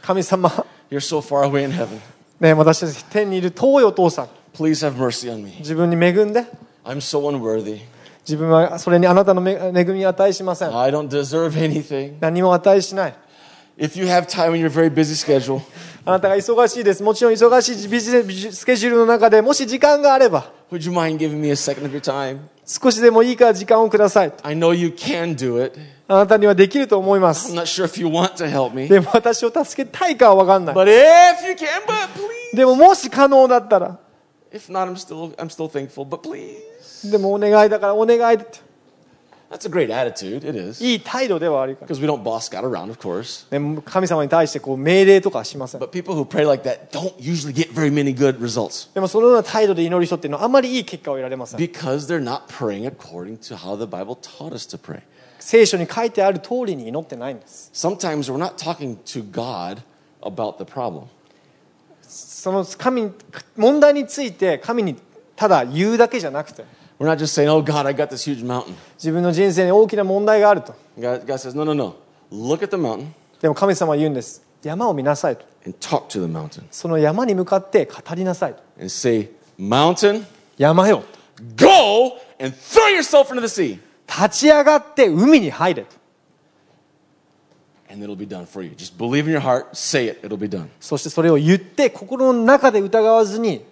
[0.00, 0.50] 神様。
[0.90, 2.00] You're so far away in heaven.
[2.42, 5.54] ね私たち天にいる遠いお父さん Please have mercy on me.
[5.60, 6.44] 自分に恵んで
[6.84, 7.80] I'm so unworthy.
[8.26, 12.16] 自分はそれにあなたの恵恵みを値しません I don't deserve anything.
[12.20, 13.14] 何も値しない
[13.78, 15.62] If you have time in your very busy schedule,
[16.04, 22.40] あなたが忙しいですもちろん忙しいビジネビジスケジュールの中でもし時間があれば would you mind giving me a second of your time?
[22.64, 25.78] 少しでもいいから時間をください I know you can do it.
[26.08, 28.88] あなたにはできると思いま I'm す not sure if you want to help me.
[28.88, 32.08] でも私を助けたいかは分かんない But if you can, but
[32.52, 32.56] please.
[32.56, 33.98] でももし可能だったら
[34.52, 36.06] If not, I'm still, I'm still thankful.
[36.06, 37.10] But please.
[37.10, 38.38] でもお願いだからお願い
[39.52, 40.48] That's a great attitude.
[40.48, 40.82] It is.
[40.82, 43.46] いい態度ではあるから Because we don't boss God around, of course.
[43.50, 51.60] ね神様に対してこう命令とかはしません But people who pray like that don't usually get very many good results でもそのような態度で祈る人っていうのはあんまりいい結果を得られません
[51.60, 55.02] because they're not praying according to how the Bible taught us to pray.
[55.38, 59.82] 聖書に書いてある通りに祈ってないんです Sometimes we're not talking to God
[60.22, 61.04] about the problem.
[62.02, 63.12] その神に
[63.56, 64.96] 問題について神に
[65.36, 66.64] ただ言うだけじゃなくて
[67.02, 68.76] We're not just saying, oh, God, I got this huge mountain.
[68.94, 71.96] 自分の人生に大きな問題があると God, God says, no, no, no.
[72.30, 73.08] Look at the mountain
[73.40, 80.24] でも神様は言うんです山を見なさいと and talk to the mountain その山に向かって語りなさいと and say, Mountain,
[80.56, 81.02] 山よ
[81.56, 83.80] go and throw yourself into the sea.
[84.06, 85.96] 立ち上がって海に入れと
[87.90, 88.74] And it'll be done for you.
[88.76, 90.68] Just believe in your heart, say it, it'll be done.
[90.78, 93.71] そしてそれを言って心の中で疑わずに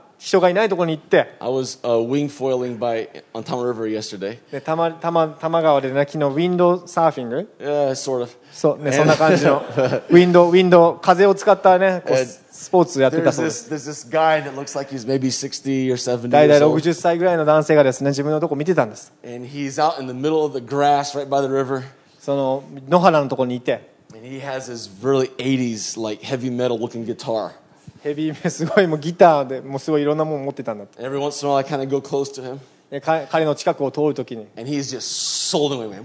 [0.23, 4.37] 人がいないところに行って I was uh, wing foiling by on Tama River yesterday.
[4.51, 8.29] で多摩多摩多摩川でね昨日ウィンドサーフィング Yeah, sort of.
[8.51, 9.63] そうねそんな感じの
[10.09, 16.63] ウィンドウィンド風を使ったねこうえスポーツやってた There's そうです this, there's this guy that looks like he's maybe 60 or 70大体 years
[16.67, 16.79] old.
[16.79, 21.81] 60歳ぐらいの男性がですね自分のとこ見てたんです And he's out in the middle of the grass right by the river.
[22.19, 27.53] その野原のところにいて And he has his really 80s, like heavy metal looking guitar.
[28.03, 32.59] ヘビーすごいもうギターでもうすごいいろんなもの持ってたんだって every once in a while, I kind of go close to him.
[33.29, 36.03] 彼の近くを通るときに And he's just soldering away.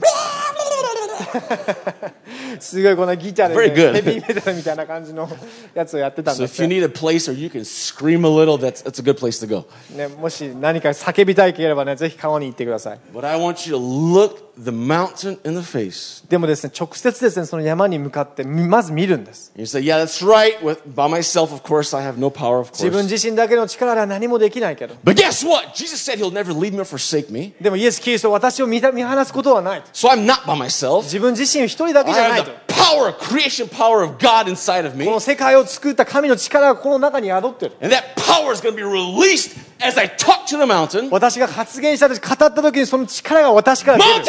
[2.60, 3.92] すごいこのギターで、 Very good.
[3.94, 5.30] ね、ヘビーメタルみたいな感じの
[5.74, 8.84] やつをやってたん So だっ if you て、 need a place where you can scream a little, that's,
[8.84, 9.66] that's a good place to go.
[9.96, 16.28] ね、もし何か叫びたいければねぜひ川に行ってください But I want you to look the mountain in the face.
[16.30, 20.60] でもですね直接ですねその山に向かってみまず見るんです You say, yeah, that's right.
[20.62, 23.12] With, by myself, of course, I have no power, of 自分 course.
[23.12, 25.74] 自身だけの力では何もできないけど But guess what?
[25.76, 27.54] Jesus said he'll never leave me or forsake me.
[27.62, 31.04] でもイエス・キリストは私を見た見放すことはない So I'm not by myself.
[31.04, 35.06] 自分自身一人だけじゃ I ない have と the power, creation power of God inside of こ me.
[35.06, 41.10] の世界を作った神の力がこの中に宿ってる And that power is going to be released as I talk to the mountain.
[41.12, 44.26] 私が発言した時語った時にその力が私から出 Mountain!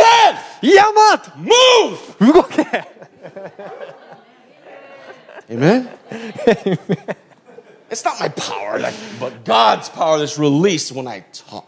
[0.62, 2.32] る山と Move!
[2.32, 2.66] 動け
[5.50, 5.88] Amen?
[7.90, 11.66] it's not my power, like, but God's power that's released when I talk.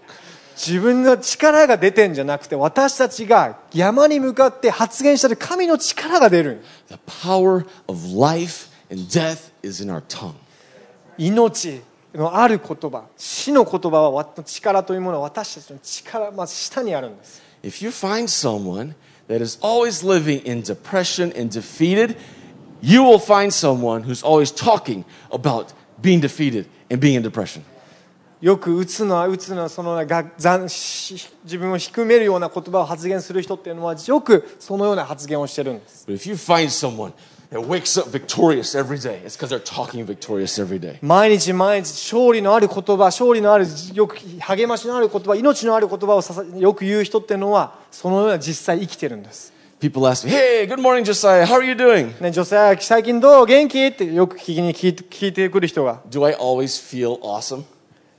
[0.59, 10.33] 自分の力が出てんじゃなくて私たちが山に向かって発言した時神の力が出る The power of life and death is in our tongue.
[11.17, 11.81] 命
[12.13, 18.95] のある言葉死の言葉はわ力というものは私たちの力、まあ、下にあるんです If you find someone
[19.29, 22.17] that is always living in depression and defeated,
[22.81, 27.63] you will find someone who's always talking about being defeated and being in depression.
[28.41, 36.05] よく打つのは打つのはそのがざん自分を低めるような言葉を発言する人っていうのはよくそのような発言をしてるんです。
[41.01, 49.51] 毎日毎日勝利のある言葉、勝利のあるよく励ましのある言葉、命のある言葉をささよく言う人っていうのはそのような実際生きてるんです。
[52.21, 53.45] ね、Josiah, 最近どう？
[53.45, 53.85] 元気？
[53.85, 56.01] ってよく聞きに聞いてくる人が。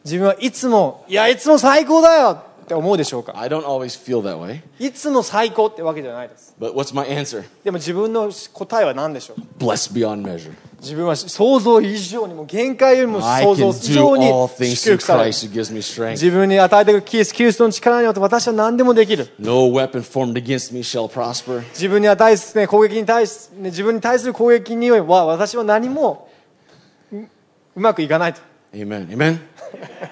[0.05, 4.61] 自分はいつもいやいつも最高だよって思うでしょうか？I don't always feel that way.
[4.79, 7.45] いつも最高ってわけじゃないです But what's my answer?
[7.65, 10.53] でも自分の答えは何でしょう？Blessed beyond measure.
[10.81, 15.75] 自分は想像以上にも限界よりも I 想 can 像以 do 上に all things 祝 through 福される Christ who gives
[15.75, 16.11] me strength.
[16.13, 21.63] 自分に与えてくるキリスキリストの力によって私は何でもできる No weapon formed against me shall prosper.
[21.71, 26.31] 自分に与えす、ね、攻撃に対し、ね、自分に対する攻撃には私は何も
[27.13, 28.41] ううまくいかないと
[28.75, 29.09] Amen.
[29.13, 29.41] Amen.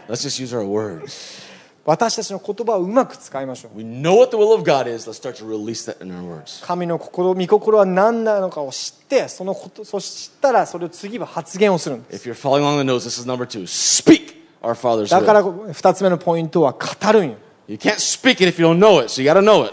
[0.08, 1.46] Let's just use our words.
[1.84, 5.08] 私たちの言葉をうまく使いましょう We know what the will of God is.
[5.08, 6.62] Let's start to release that in our words.
[6.66, 13.62] 神の心御心は何なのかを知ってそのことそう知ったらそれを次は発言をするんです If you're following along the nose, this is number two.
[13.62, 15.70] Speak our Father's だから will.
[15.72, 17.36] 2つ目のポイントは語るんよ
[17.68, 19.72] You can't speak it if you don't know it, so you got to know it.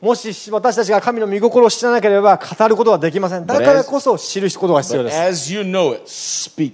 [0.00, 6.72] もし私たちが神の御心を知らなければ語ることはできませんだからこそ知ることが必要です as you know it, speak.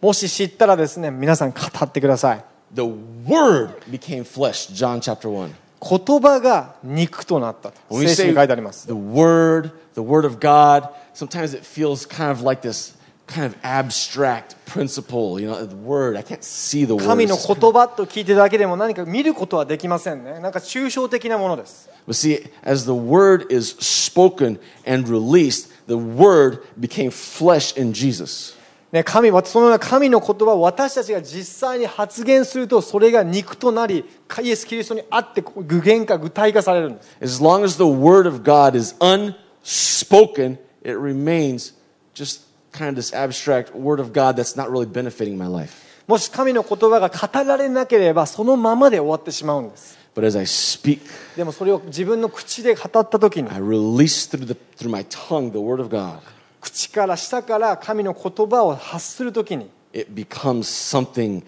[0.00, 4.70] もし知ったらですね皆さん語ってください The Word became flesh.
[4.72, 5.54] John chapter one.
[5.80, 13.46] 言葉が肉となったと聖書に書いてあります the Word, the Word of God, sometimes it feels kind of like this kind
[13.46, 15.38] of abstract principle.
[15.40, 16.16] You know, the Word.
[16.16, 17.28] I can't see the 神 Word.
[17.28, 27.92] の言葉と聞いてるだけでも何か見ることはできませんねなんか抽象的なものです But see, as the Word is spoken and released, the Word became flesh in
[27.92, 28.57] Jesus.
[28.90, 34.06] ね、神はそのような神の言葉を私たちが実際に発言するとそれが肉となり
[34.42, 41.74] イエス・キリストにあって具現化具体化されるんです As long as the word of God is unspoken, it remains
[42.14, 45.86] just kind of this abstract word of God that's not really benefiting my life.
[46.06, 51.00] もし神の言葉が語られなければそのままで終わってしまうんです But as I speak,
[51.36, 56.20] でもそれを自分の口で語った時に I release through, the, through my tongue the word of God.
[56.60, 61.42] 口から舌から神の言葉を発する時に It becomes something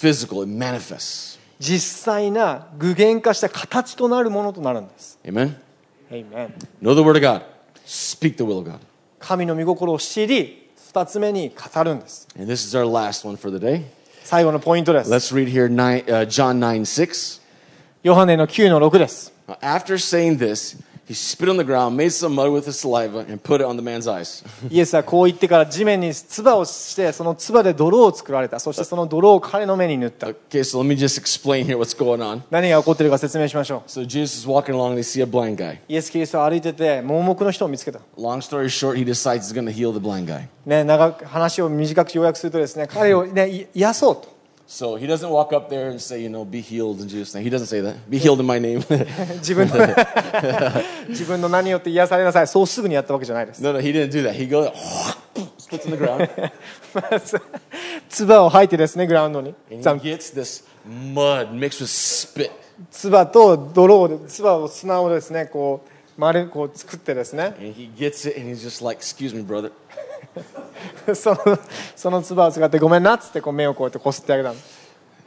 [0.00, 1.38] physical, it manifests.
[1.58, 5.54] 実際な具現化した形となるものとなるんです Amen?
[6.10, 6.52] Amen
[6.82, 7.42] Know the word of God,
[7.86, 8.78] speak the will of God.
[9.18, 13.82] 神の御心を知り二つ目に語るんです And this is our last one for the day.
[14.24, 17.42] 最後のポイントです Let's read here nine, uh, John 9 6.
[18.02, 20.76] ヨハネの9の6です after saying this,
[24.70, 28.58] イエスはこう言ってから地面に唾をしてその唾で泥を作られた。
[28.58, 30.28] そしてその泥を彼の目に塗った、
[32.50, 33.90] 何が起こっているか説明しましょう、
[35.88, 38.00] イエス・キリスは歩いてて盲目の人を見つけた。
[40.66, 44.33] 長く話を短く要約するとですね彼をね癒そうと。
[44.67, 47.43] So he doesn't walk up there and say, you know, be healed in Jesus' name.
[47.43, 48.07] He doesn't say that.
[48.07, 48.81] Be healed in my name.
[49.41, 49.73] 自分の
[51.07, 54.33] 自分の何によって癒されなさいそうすぐにやったわけじゃないです no, no, he didn't do that.
[54.33, 54.71] He goes,
[55.57, 56.51] spits on the ground,
[57.11, 57.41] まず
[58.09, 62.51] 唾を吐いてですねグラウンドに and ざ he ん gets this mud mixed with spit.
[62.91, 65.89] 唾と泥を唾を砂をですねこう
[66.21, 69.71] 丸こう作ってですね And he gets it, and he's just like, excuse me, brother.
[71.13, 71.59] その
[71.95, 74.55] その唾を使ってごめんなっつってこう目をこうやってこすってあげたの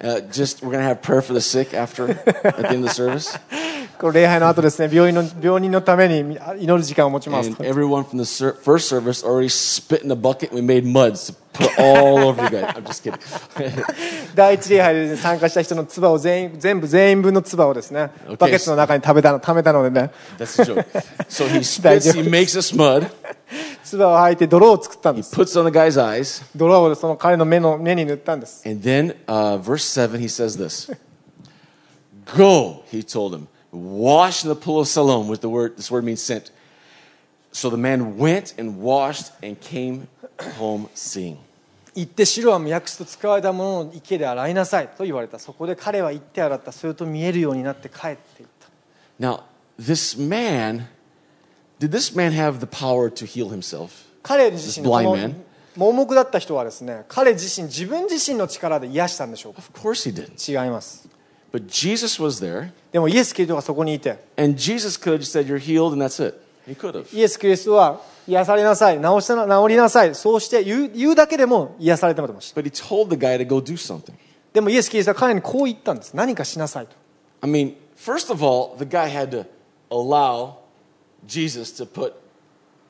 [0.02, 2.82] Uh, just, we're going to have prayer for the sick after, at the end of
[2.82, 3.38] the service.
[3.99, 10.53] これ礼拝の後ですね病院の病人のために祈る時間を持ちます And everyone from the first service already spit in a bucket.
[10.53, 12.75] We made muds to put all over you guys.
[12.75, 13.19] I'm just kidding.
[14.35, 18.37] 第一礼拝で参加した人の唾を全員全部全員分の唾をですね Okay.
[18.37, 20.85] バケツの中に食べたの貯めたのでね That's a joke.
[21.27, 23.09] So he spits, he makes this mud,
[23.83, 30.57] 唾を吐いて泥を作ったんです puts it on the guy's eyes, 泥をその彼の目の目に塗ったんです and then uh, verse 7, he says
[30.57, 30.95] this
[32.35, 36.03] Go, he told him, wash in the pool of Siloam, with the word, this word
[36.03, 36.51] means sent.
[37.51, 40.07] So the man went and washed and came
[40.57, 41.37] home seeing.
[41.95, 48.67] 行ってシロアム訳すと使われたものを池で洗いなさいと言われたそこで彼は行って洗ったすると見えるようになって帰っていった
[49.19, 49.41] Now,
[49.79, 50.85] this man,
[51.79, 54.05] did this man have the power to heal himself?
[54.21, 55.27] 彼自身の This blind こ man?
[55.29, 55.35] の
[55.77, 60.63] 盲目だった人はですね彼自身自分自身の力で癒したんでしょうか Of course he did.
[60.63, 61.09] 違います
[61.52, 66.22] But Jesus was there, でもイエス・キリストがそこにいて and Jesus could have just said, You're healed, and that's
[66.26, 66.40] it.
[66.66, 67.16] He could have.
[67.16, 74.14] イエス・キリストは癒されなさい治したな治りなさいそうして言う言うだけでも癒されてました But he told the guy to go do something.
[74.52, 76.92] でもイエス・キリストは彼にこう言ったんです何かしなさいと
[77.42, 79.46] I mean, first of all, the guy had to
[79.90, 80.58] allow
[81.26, 82.14] Jesus to put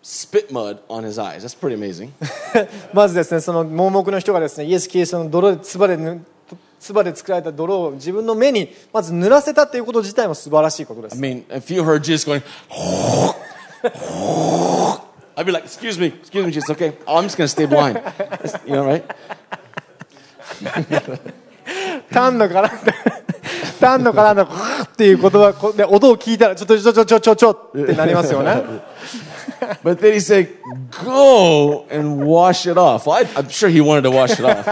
[0.03, 1.43] spit mud on his eyes.
[1.43, 2.11] That's pretty amazing.
[2.93, 6.25] まずですねその盲目の人がですねイエス・キリストの泥で唾でぬ
[6.80, 12.42] 唾で作られた泥を自分の目にまず濡らせたということ自体も素晴らしいことで I す mean, if you heard Jesus going,
[15.36, 18.02] I'd be like, excuse me, excuse me, Jesus, okay, I'm just going to stay blind.
[18.66, 19.04] You know, right?
[22.12, 22.94] 単の絡んだ
[23.80, 24.48] 単の絡んだ
[24.84, 28.64] っていう言葉こで音を聞いたらちょっとちょちょちょちょちょってなりますよね
[29.84, 30.50] But then he said,
[31.04, 33.08] go and wash it off.
[33.08, 34.68] I, I'm sure he wanted to wash it off.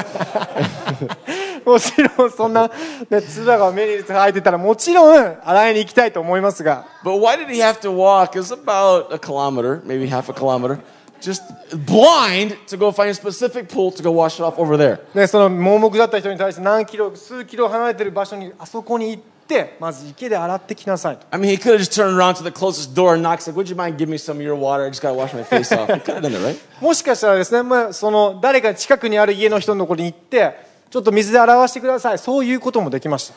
[1.65, 2.69] もちろんそんな、
[3.09, 8.37] ね、唾が目に入ってたらもちろん洗いに行きたいと思いますが But why did he have to walk?
[8.39, 10.79] It's about a kilometer, maybe half a kilometer,
[11.19, 11.41] just
[11.85, 14.99] blind to go find a specific pool to go wash it off over there.
[15.13, 23.47] ね、その盲目だった人に対して何キロ数キロ離れてる場所にあそこに行ってまず池で洗ってきなさいと I mean, he could have just turned around to the closest door and knocked,
[23.47, 24.85] like, would you mind giving me some of your water?
[24.85, 25.87] I just got to wash my face off.
[25.87, 26.57] He could have done that, right?
[26.81, 32.17] もしかしたらですね、まあ、その誰か近くにある家の人のところに行ってちょっと水で表してください。
[32.17, 33.33] そういうこともできました。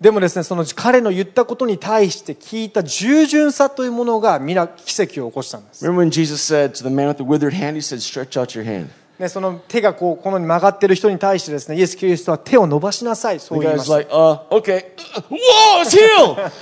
[0.00, 5.84] でもですね、その彼の言ったことに対して聞いた従順さというものが皆奇跡を起こしたんです。
[9.18, 13.82] ね、その手がこう、この曲がってる人に対してですね、イエス・キリストは手を伸ばしなさい、そう言いま。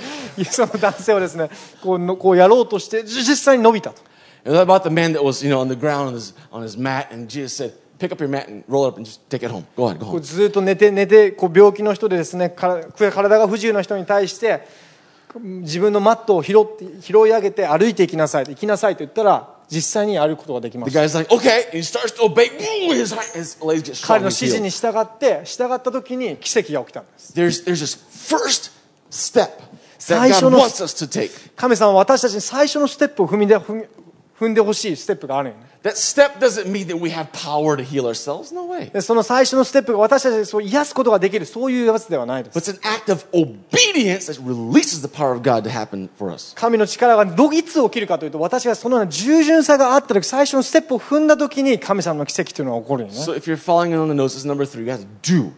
[0.65, 1.51] の男性はですね、
[1.83, 4.06] こう、こうやろうとして、実際に伸びたと。
[4.47, 6.77] And what about the man that was, you know, on the ground on his, on his
[6.77, 9.43] mat, and Jesus said, pick up your mat and roll it up and just take
[9.43, 9.65] it home.
[9.75, 10.21] Go ahead, go こう home.
[10.21, 12.67] ずっと寝て寝てこう病気の人でですねか
[13.01, 14.65] ら体が不自由な人に対して
[15.35, 21.65] 自分のマットを拾って拾い上げて歩いていきなさい行きなさいと言ったら実際に歩くことができま The した guy's like, okay.
[21.65, 22.49] And he starts to obey.
[22.57, 24.21] Boom, His, his legs get 彼 strong.
[24.21, 24.61] の He's 指示 healed.
[24.61, 28.71] に従って従った時に奇跡が起きたんです There's, there's this first
[29.11, 29.49] step that
[29.99, 31.31] 最初 God の- wants us to take.
[31.55, 33.83] 神様は私たちに最初のステップを踏みで踏み
[34.39, 38.53] 踏んでほしいステップがあるよね That step doesn't mean that we have power to heal ourselves.
[38.53, 38.91] No way.
[38.91, 45.69] でその最初のステップが私たちをそう癒すことができるそういうやつではないで But す it's an act of obedience that releases the power of God to
[45.71, 46.53] happen for us.
[46.55, 54.83] 神の力がどいつ起きるかというと私がそのような従順さがあった時最初のステップを踏んだ時に神様の奇跡というのが起こるよね So if you're following on the notes, number three.
[54.83, 55.51] We have to do,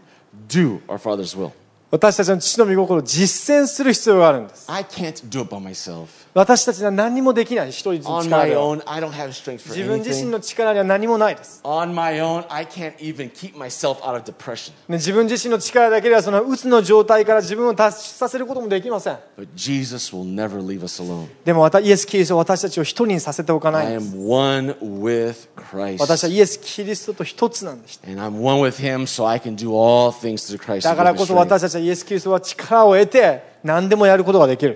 [0.47, 1.51] do our Father's will.
[1.91, 6.05] 私たちの父の御心を実践する必要があるんです I can't do it by myself.
[6.35, 12.67] 私たちは何にもできない一人の On 力 my では own, I don't have strength for 自分自身.の力には何もないです、On my own, I
[12.67, 14.71] can't even keep myself out of depression.
[14.87, 21.27] ね、自分自身の力だけではその鬱の状態から自分を脱出させることもできません But Jesus will never leave us alone.
[21.43, 25.97] でも私イエス・キリストは私たちを一人にさせておかない I んです am one with Christ.
[25.99, 30.83] 私はイエス・キリストと一つなんです And I'm one with Him, so I can do all things through Christ.
[30.83, 34.75] だからこそ.私たちはイエス・キリストは力を得て何でもやることができる。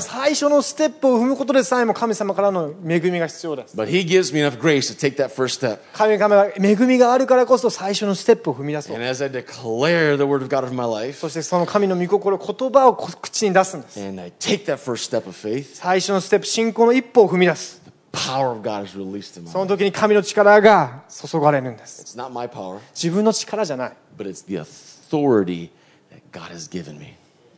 [0.00, 3.64] 最初のステップを踏むことでさえも神様からの恵みが必要で。
[6.60, 8.90] 恵みがあるからこそ最初のステップを踏み出す。
[11.12, 13.78] そしてその神の御心、言葉を口に出す。
[15.72, 17.81] 最初のステップ、信仰の一歩を踏み出す。
[19.50, 22.16] その時に神の力が注がれるんです。
[22.94, 23.92] 自分の力じゃない。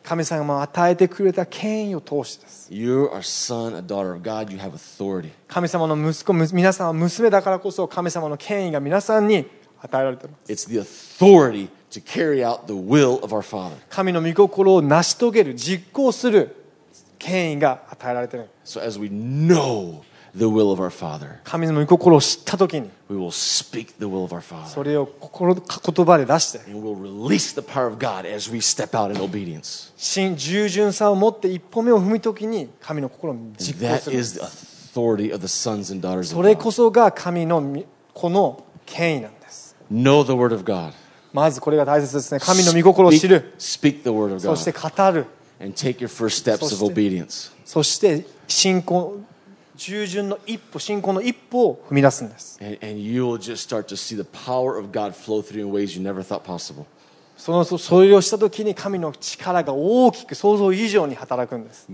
[0.02, 2.68] 神様が与えてくれた権威を通してです。
[5.48, 9.46] 神様の息子、皆さんは娘だからこそ神様の権威が皆さんに
[9.80, 10.52] 与えられています。
[13.88, 16.54] 神の御心を成し遂げる、実行する
[17.18, 18.48] 権威が与えられている。
[18.64, 18.80] So
[20.36, 24.82] the will of our Father, 神の御心を知った時に we will speak the will of our そ Father.
[24.84, 29.92] れを心言葉で出して And we'll release the power of God as we step out in obedience.
[29.96, 36.46] 真従順さを持って一歩目を踏む時に神の心を And 実行 that する is the authority of the sons and daughters そ of
[36.48, 36.56] れ God.
[36.62, 40.92] こそが神のみこの権威なんです Know the word of God.
[41.32, 45.12] まずこれが大切ですね神の御心を知 Speak, る speak the word of そして God.
[45.12, 45.26] 語る
[45.60, 47.52] And take your first steps of そして obedience.
[47.64, 49.20] そして信仰
[49.76, 52.58] 従順の一歩、信仰の一歩を踏み出すんです。
[57.36, 61.86] その、それをした時に神の力が大きく想像以上に働くんです。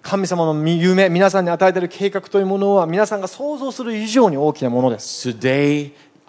[0.00, 5.30] 神様の夢、皆さんに与えている計画というものは、皆さんが想像する以上に大きなものです。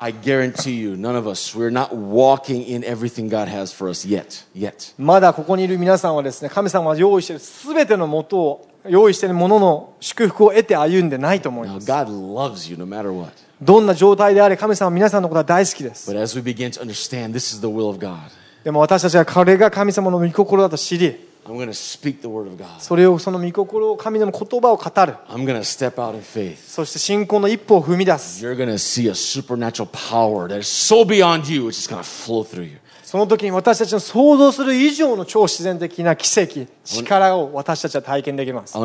[0.04, 4.06] I guarantee you, none of us, we're not walking in everything God has for us
[4.06, 4.44] yet.
[4.54, 4.94] Yet.
[4.98, 13.32] まだここにいる皆さんはですね神様が用意している全てのもとを用意しているものの祝福を得て歩んでないと思い Now, ます God loves you no matter what.
[13.62, 18.18] どんな状態であれ神様は皆さんのことは大好きです But as we begin to understand this is the will of God,
[18.66, 21.16] でも私たちはこれが神様の御心だと知り
[21.47, 22.79] I'm going to speak the word of God.
[22.81, 26.57] それをその御心を神の言葉を語る I'm going to step out in faith.
[26.57, 31.91] そして信仰の一歩を踏み出す You're going to see a supernatural power that is so beyond you, it's just
[31.91, 32.77] going to flow through you.
[33.14, 38.76] その時に私たちの想像する以上の超自然的な奇跡、力を私たちは体験できます。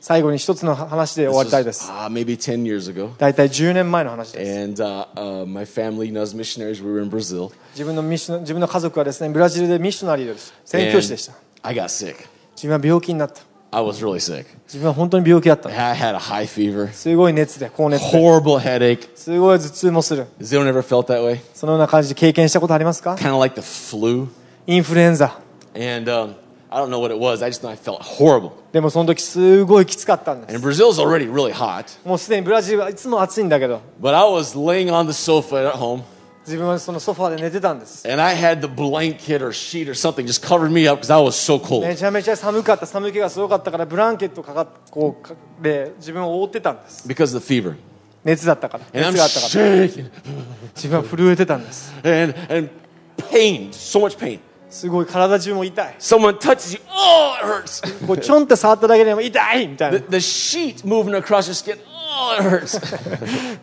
[0.00, 1.90] 最後に一つの話で終わりたいです。
[3.18, 4.44] 大体10年前の話です。
[7.72, 10.54] 自分の,ミシ自分の家族はです、ね、ブラジルでミッショナリーです。
[10.64, 11.32] 宣教師でした。
[12.54, 13.51] 自分は病気になった。
[13.71, 14.45] I was really sick.
[14.65, 19.09] 自分は本当に病気だった I had a high fever, すごい熱で高熱で horrible headache.
[19.15, 21.39] すごい頭痛もする Has anyone ever felt that way?
[21.53, 24.27] そのような感じで経験したことありますか Kind of like the flu.
[24.67, 25.37] インフルエンザ
[25.75, 26.35] And um,
[26.69, 27.43] I don't know what it was.
[27.45, 28.51] I just know I felt horrible.
[28.71, 31.85] でもその時すごいきつかったんで And す Brazil's already really hot.
[32.07, 36.03] もうすでにブラジルはいつも暑いんだけど But I was laying on the sofa at home.
[36.46, 38.06] 自分はそのソファで寝てたんです。
[41.80, 45.62] めちゃめちゃ寒かった、寒気がすごかったから、ブランケットかかこう
[45.98, 47.06] 自分を覆ってたんです。
[48.24, 48.84] 熱だったから、
[54.68, 54.88] す。
[54.88, 55.94] ごい、体中も痛い。
[58.06, 59.98] こうちょんと触っただけでも痛いみたいな。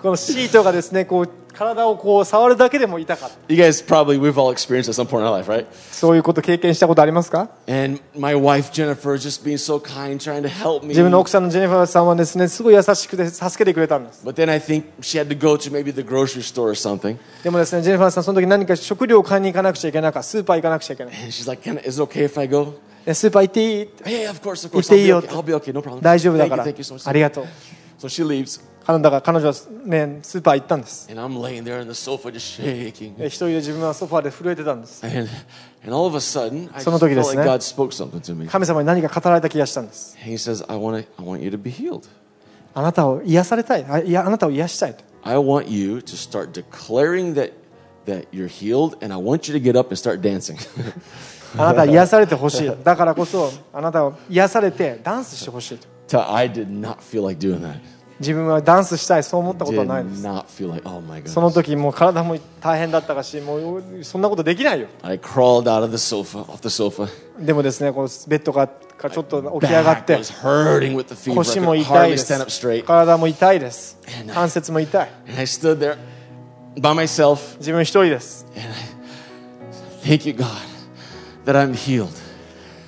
[0.01, 5.65] このシートがですねこう体をこう触るだけでも痛かった you guys probably, we've all experienced at some point in our life, right?
[5.91, 10.89] そういうこと経験したことありますか And my wife, Jennifer, just being so kind, trying to help me.
[10.89, 16.75] 自分の奥さんのジェニファーさんはですねすごい優しくて助けてくれたんです But then I think she had to go to maybe the grocery store or
[16.75, 17.17] something.
[17.43, 22.75] でもですねジェニファーさんその時何か食料を買いに行かなくちゃいけないからスーパー行かなくちゃいけない And she's like, Is it okay if I go?
[23.05, 24.89] でスーパー行っていい Hey, of course, of 行っ course.
[24.89, 25.27] ていい be よ okay.
[25.29, 25.73] I'll be okay.
[25.73, 26.01] No problem.
[26.01, 27.45] 大丈夫だから.ありがとう
[27.99, 29.21] So she leaves, 彼女は、
[29.85, 33.17] ね、スーパー行ったんです and I'm laying there on the sofa just shaking.
[33.17, 35.29] で一人で自分はソファーで震えてたんです And,
[35.83, 37.47] and all of a sudden, I その時です like ね。
[37.47, 38.47] God spoke something to me.
[38.47, 42.07] 神様に何か語られた気がしたんです He says, I want, I want you to be healed.
[42.73, 47.51] あなたを癒されたいあいやあなたを癒したいと I want you to start declaring that,
[48.05, 50.57] that you're healed, and I want you to get up and start dancing.
[51.57, 57.76] あなたは癒されてほしいだからこそあなたを癒されてダンスしてほしいと So I did not feel like doing that.
[58.20, 61.54] 自分はダンスしたいそう思ったことは Did ないです not feel like, oh my その goodness.
[61.54, 67.08] 時もう体も大変だったかしもうそんなことできないよ I crawled out of the sofa, off the sofa.
[67.44, 71.30] でもですねこうベッドからからちょっと起き上がっ Back て was hurting with the fever.
[71.32, 72.84] I 腰も could 痛い hardly で stand up す straight.
[72.84, 75.96] 体も痛いです And I- 関節も痛い And I stood there
[76.76, 77.58] by myself.
[77.58, 78.62] 自分一人です And
[80.06, 80.46] I, thank you, God,
[81.46, 82.08] that I'm healed.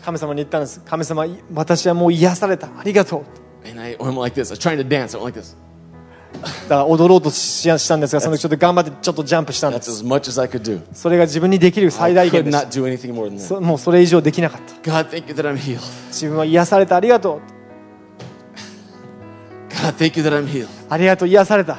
[0.04, 0.82] 神様に言ったんです。
[0.86, 2.68] 神様、私はもう癒された。
[2.68, 3.24] ありがとう。
[6.44, 9.92] だから踊ろうとし,したんですが、そのちょっと頑張ってちょっとジャンプしたんです。
[9.92, 10.82] As much as I could do.
[10.94, 13.54] それが自分にできる最大限です。
[13.54, 14.74] もうそれ以上できなかった。
[15.04, 15.82] God, thank you that I'm healed.
[16.08, 16.96] 自分は癒された。
[16.96, 17.42] ありがとう。
[19.70, 20.68] God, thank you that I'm healed.
[20.90, 21.28] ありがとう。
[21.28, 21.78] 癒された。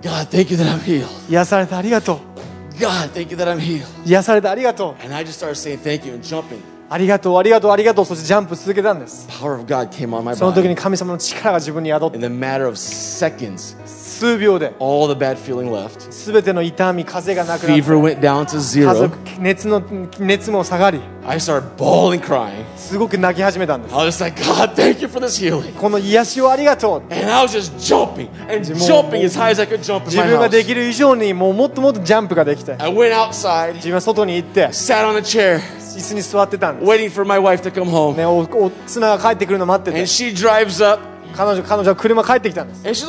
[0.00, 1.06] God, thank you that I'm healed.
[1.30, 1.76] 癒された。
[1.76, 2.31] ありがとう。
[2.79, 3.85] God, thank you that I'm healed.
[4.05, 6.59] 癒されたありがとう And I just started saying thank you and jumping.
[6.89, 10.69] ありがとうありがとうありがとうそしてジャンプ続けたんです Power of God came on my その時 body.
[10.69, 13.75] に神様の力が自分に宿って In the matter of seconds,
[14.21, 16.09] 数秒で all the bad feeling left.
[16.31, 18.93] 全ての痛み風がなくなっ Fever て went down to 家 zero.
[18.93, 19.81] 族熱の
[20.19, 22.63] 熱も下がり I started bawling, crying.
[22.77, 25.73] すごく泣き始めたんです I was just like, God, thank you for this healing.
[25.75, 30.05] この癒しをありがとう And I was just jumping and jumping as high as I could jump in
[30.05, 30.65] 自 my 分がで house.
[30.67, 37.71] きる以上にもうもっともっとジャンプができて I went outside, 自分は外に行って sat on a chair, 椅子に座ってたんです、 waiting for my wife to
[37.73, 38.15] come home.
[38.15, 41.01] ね、おお妻が帰ってくるの待ってて And she drives up
[41.34, 43.06] 彼女,彼女は車帰ってきたんです。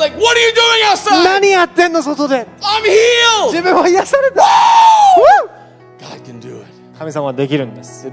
[1.12, 2.48] 何やってんの外で
[3.52, 4.44] 自分は癒された。
[6.98, 8.12] 神様はできるんです。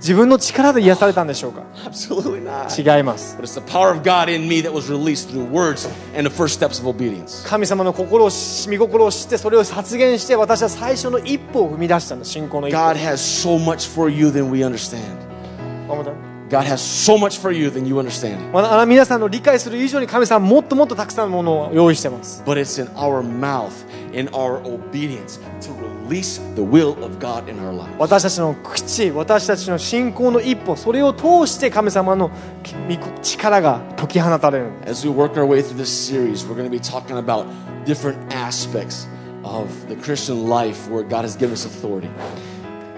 [0.00, 1.62] 自分の力で癒されたんでしょうか、
[2.96, 3.36] 違います。
[7.46, 12.38] 神様の心を、染み心を知って、それを発言して、私は最初の一歩を踏み出したんです。
[12.38, 12.78] の一歩。
[12.78, 15.00] God has so much for you than we understand.
[16.49, 18.51] God has so much for you than you understand.
[18.51, 23.71] まあ、皆さんの理解する以上に神様はもっともっとたくさんのものを用意してます But it's in our mouth,
[24.13, 25.73] in our obedience, to
[26.07, 27.97] release the will of God in our lives.
[27.97, 32.29] 私たちの口私たちの信仰の一歩それを通して神様の
[32.87, 37.47] 御力が解き放たれる As we work our way through this series, we're going to be talking about
[37.85, 39.07] different aspects
[39.43, 42.09] of the Christian life where God has given us authority.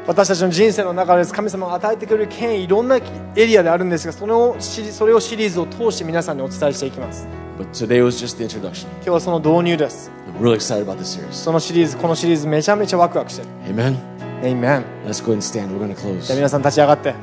[0.06, 3.00] 私たちの人生の中で神様が与えてくれる権威いろんなエ
[3.46, 7.26] リアであるんですがそのシリそれをシリーズを通して皆さんにお伝えしていきます
[7.58, 8.88] But today was just the introduction.
[8.96, 11.32] 今日はその導入です I'm really excited about this series.
[11.32, 13.96] そのシリーズこのシリーズめちゃめちゃワクワクしてる Amen.
[14.42, 15.68] Amen Let's go and stand.
[15.70, 16.30] We're going to じ close.
[16.30, 17.14] ゃあ皆さん立ち上がって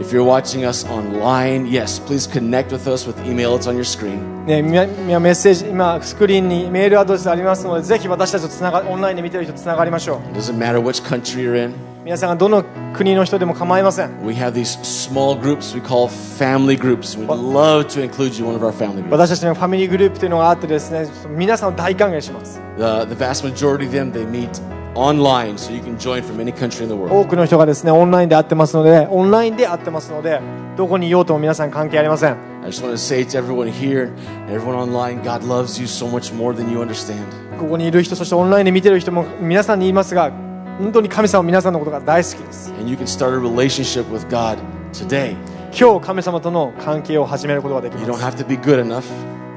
[0.00, 3.56] If you're watching us online, yes, please connect with us with email.
[3.56, 4.44] It's on your screen.
[4.46, 4.76] ね、みみ
[5.18, 11.74] メッセージ今スクリーンにメールアドレスありますのでぜひ私たちとつながオンラインで見てる人とつながりましょう It doesn't matter which country you're in.
[12.04, 12.62] 皆さんがどの
[12.94, 17.18] 国の人でも構いません We have these small groups we call family groups.
[17.18, 19.10] We'd love to include you in one of our family groups.
[19.10, 24.62] 私たちのファミリーグループというのがあってですね皆さんを大歓迎します The, the vast majority of them, they meet
[24.95, 27.11] online, so you can join from any country in the world.
[27.11, 30.41] 多くの人がですねオンラインで会ってますのでオンラインで会ってますので
[30.77, 34.11] どこにいようとも皆さん関係ありません I just want to say to everyone here
[34.49, 37.25] everyone online, God loves you so much more than you understand.
[37.57, 40.31] ここにいる人そしてオンラインで見てる人も皆さんに言いますが
[40.79, 44.57] 本当に神様は皆さんのことが大好きです And you can start a relationship with God
[44.91, 45.35] today.
[45.73, 49.03] 今日神様との関係を始めることができ You ま don't す have to be good enough.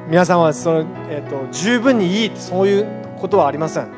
[0.09, 3.89] 皆さんはその、えー、と十分にいいそういうことはありません.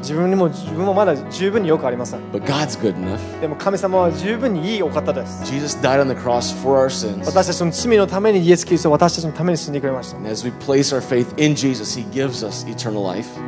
[0.00, 3.40] 自分にも自分もまだ十分によくありません But God's good enough.
[3.40, 7.24] でも神様は十分にいいお方です Jesus died on the cross for our sins.
[7.26, 10.18] 私たちの罪のためにイエス・キリストは私たちのために死んでくれました.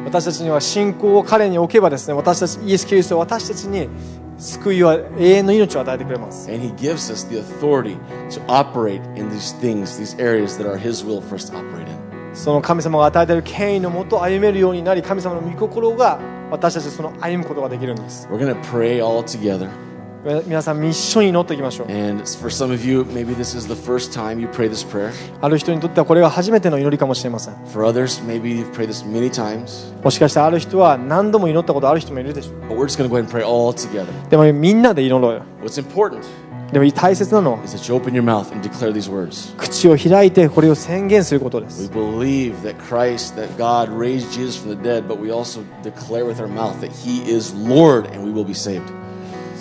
[0.05, 3.89] 私たちには信仰を彼に置けばですね私たちイエス・キリストは私たちに
[4.39, 7.97] 救いは永遠の命を与えてくれます And He gives us the authority
[8.31, 11.89] to operate in these things, these areas that are His will for us to operate
[11.89, 11.98] in.
[12.39, 16.21] その神様が与えている権威のもと歩めるようになり神様の御心が
[16.53, 18.39] 私たちその歩むことができるんです We're
[20.47, 21.87] 皆さん、一緒に祈っていきましょう。
[25.41, 27.55] ある人にとってはこれが初めての祈りかもしれません。
[30.03, 32.77] もしかしてある人は何度も祈ったことある人もいるでしょう。
[34.29, 35.43] でもみんなで祈ろうよ。
[36.73, 37.59] でも大切なのは
[39.57, 41.91] 口を開いてこれを宣言することです。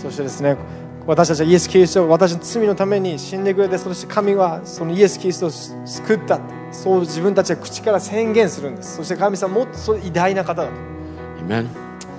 [0.02, 0.58] そしてですね、
[1.06, 6.42] 私たちはイエス・キリストを私の罪のために死んでくれて、そして神はそのイエス・キリストを救った。
[6.72, 8.98] そう自分たちは口から宣言するんです。
[8.98, 10.74] そして神様はもっと偉大な方だと。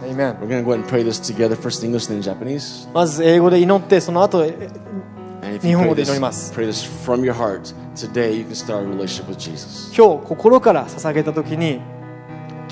[0.03, 2.33] Amen We're going to go ahead and pray this together, first in English and then
[2.33, 2.87] in Japanese.
[2.93, 6.53] まず英語で祈ってその後 And if you 日本 pray 語で this, 祈ります。
[6.53, 9.93] pray this from your heart, today you can start a relationship with Jesus.
[9.95, 11.81] 今日心から捧げた時に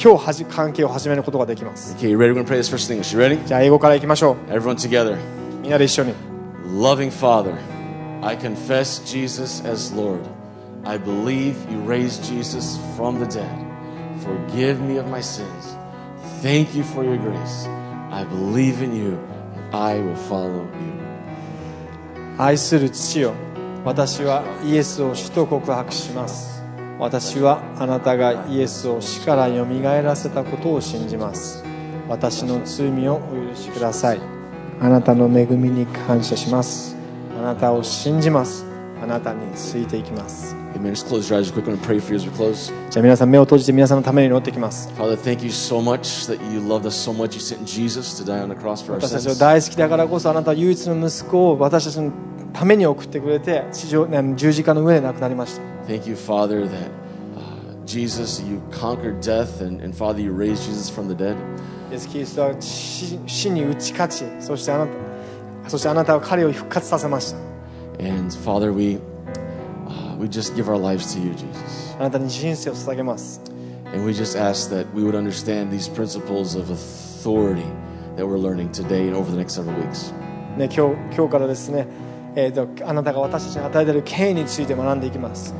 [0.01, 2.32] 今日はじ関係を始めることができます Okay, you ready?
[2.32, 3.14] We're going to pray this first in English.
[3.14, 3.45] You ready?
[3.45, 5.18] じゃあ英語からいきましょう Everyone together.
[5.62, 6.14] みんなで一緒に
[6.66, 7.55] Loving Father,
[8.22, 10.22] I confess Jesus as Lord.
[10.86, 13.45] I believe you raised Jesus from the dead.
[14.24, 15.74] Forgive me of my sins.
[16.47, 17.66] Thank you for your grace.
[18.12, 19.18] I believe in you.
[19.57, 20.68] And I will follow you.
[22.38, 23.32] 愛する父よ。
[23.84, 26.62] 私はイエスを死と告白します。
[27.01, 31.64] 私はあなたがイエスを死からよみがえらせたことを信じます。
[32.09, 34.20] 私の罪をお許しください。
[34.80, 36.97] あなたの恵みに感謝します。
[37.36, 38.64] あなたを信じます。
[39.03, 40.66] あなたについていきます。
[40.76, 40.93] Amen.
[40.93, 41.68] Just close your eyes real quick.
[41.68, 42.74] I'm going to pray for you as we close.
[42.89, 47.34] じゃあ皆さん目を閉じて皆さんのために祈ってきます Father, thank you so much that you loved us so much.
[47.34, 49.39] You sent Jesus to die on the cross for our 私たちを sins.
[49.39, 52.12] 大好きだからこそあなたは唯一の息子を私たちの
[52.53, 56.89] ために送ってくれて地上ね十字架の上で亡くなりました Thank you, Father, that
[57.36, 61.36] uh, Jesus, you conquered death, and, and Father, you raised Jesus from the dead.
[61.91, 67.38] イエス・キリストは死死に打ち勝ちそしてあなたそしてあなたは彼を復活させました
[67.99, 69.14] And Father, we uh,
[70.20, 71.95] we just give our lives to you, Jesus.
[71.99, 73.41] あなたに人生を捧げます
[73.93, 77.66] And we just ask that we would understand these principles of authority
[78.16, 80.14] that we're learning today and over the next several weeks.
[80.57, 81.88] ね、今日今日からですね、
[82.36, 85.53] えーとあなたが私たちに与えている権威について学んでいきます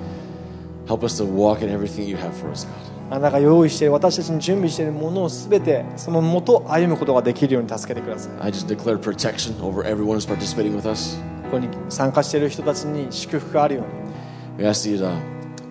[0.88, 3.16] Help us to walk in everything you have for us, God.
[3.16, 11.18] あなたが用意している私たちに準備しているものを全てそのもと歩むことができるように助けてください I just declare protection over everyone who's participating with us.
[11.44, 14.12] ここに参加している人たちに祝福があるように
[14.58, 15.18] We ask you to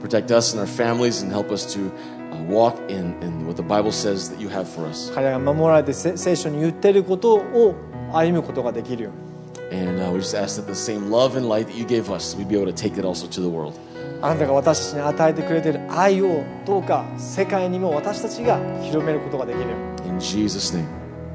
[0.00, 1.90] protect us and our families and help us to
[2.32, 5.12] uh, walk in, in what the Bible says that you have for us.
[5.14, 7.74] 彼らが守られてせ聖書に言っていることを
[8.12, 9.30] 歩むことができるように
[9.72, 12.36] And uh, we just ask that the same love and light that you gave us,
[12.36, 13.78] we'd be able to take that also to the world.
[14.22, 20.88] あなたが私たちに与えてくれている愛をどうか世界にも私たちが広めることができるよう In Jesus' name, に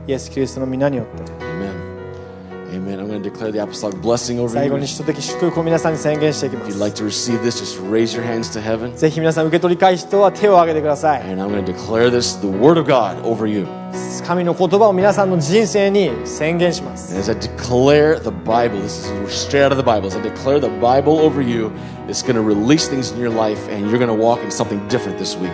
[0.07, 1.23] イエス・キリストの皆によって
[2.79, 2.79] amen.
[2.79, 2.99] Amen.
[2.99, 4.71] I'm going to declare the apostolic blessing over 最 you.
[4.71, 8.95] 後に If 使徒的祝福を皆さんに宣言していきま you'd す like to receive this, just raise your hands to heaven.
[8.95, 13.67] ぜひ皆さん受け取りたい人は手を挙げてください And I'm going to declare this, the Word of God, over you.
[14.25, 20.07] 神の言葉を皆さんの人生に宣言します And as I declare the Bible, this is straight out of the Bible.
[20.07, 21.71] As I declare the Bible over you,
[22.07, 24.85] it's going to release things in your life, and you're going to walk in something
[24.87, 25.53] different this week.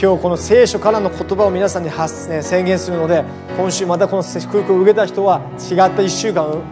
[0.00, 3.24] 今日この聖書からの言葉を皆さんに発、ね、宣言するので
[3.56, 6.62] 今週またこの祝福を受けた人は違った1週間を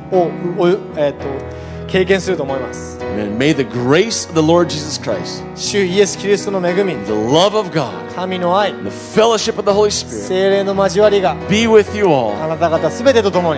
[0.56, 1.26] おえーと
[1.88, 2.98] 経験すると思います
[3.36, 7.94] may the grace of the Lord Jesus Christ, the love of God,
[8.84, 10.66] the fellowship of the Holy Spirit
[11.48, 12.32] be with you all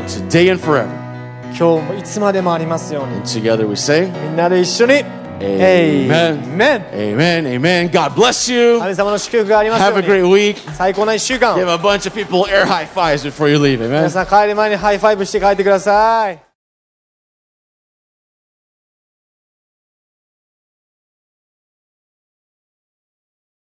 [0.09, 1.09] today and forever.
[1.49, 6.42] 今日もいつまでもありますように And together we say, みんなで一緒に Amen.
[6.54, 7.92] Amen Amen, Amen.
[7.92, 8.80] God bless you.
[8.80, 10.74] 神様の祝福がありますよ Have a うに great week.
[10.74, 13.80] 最高な1週間を Give a bunch of people air high fives before you leave.
[13.80, 13.90] Amen.
[13.90, 16.47] 皆さん帰り前にハイファイブして帰ってください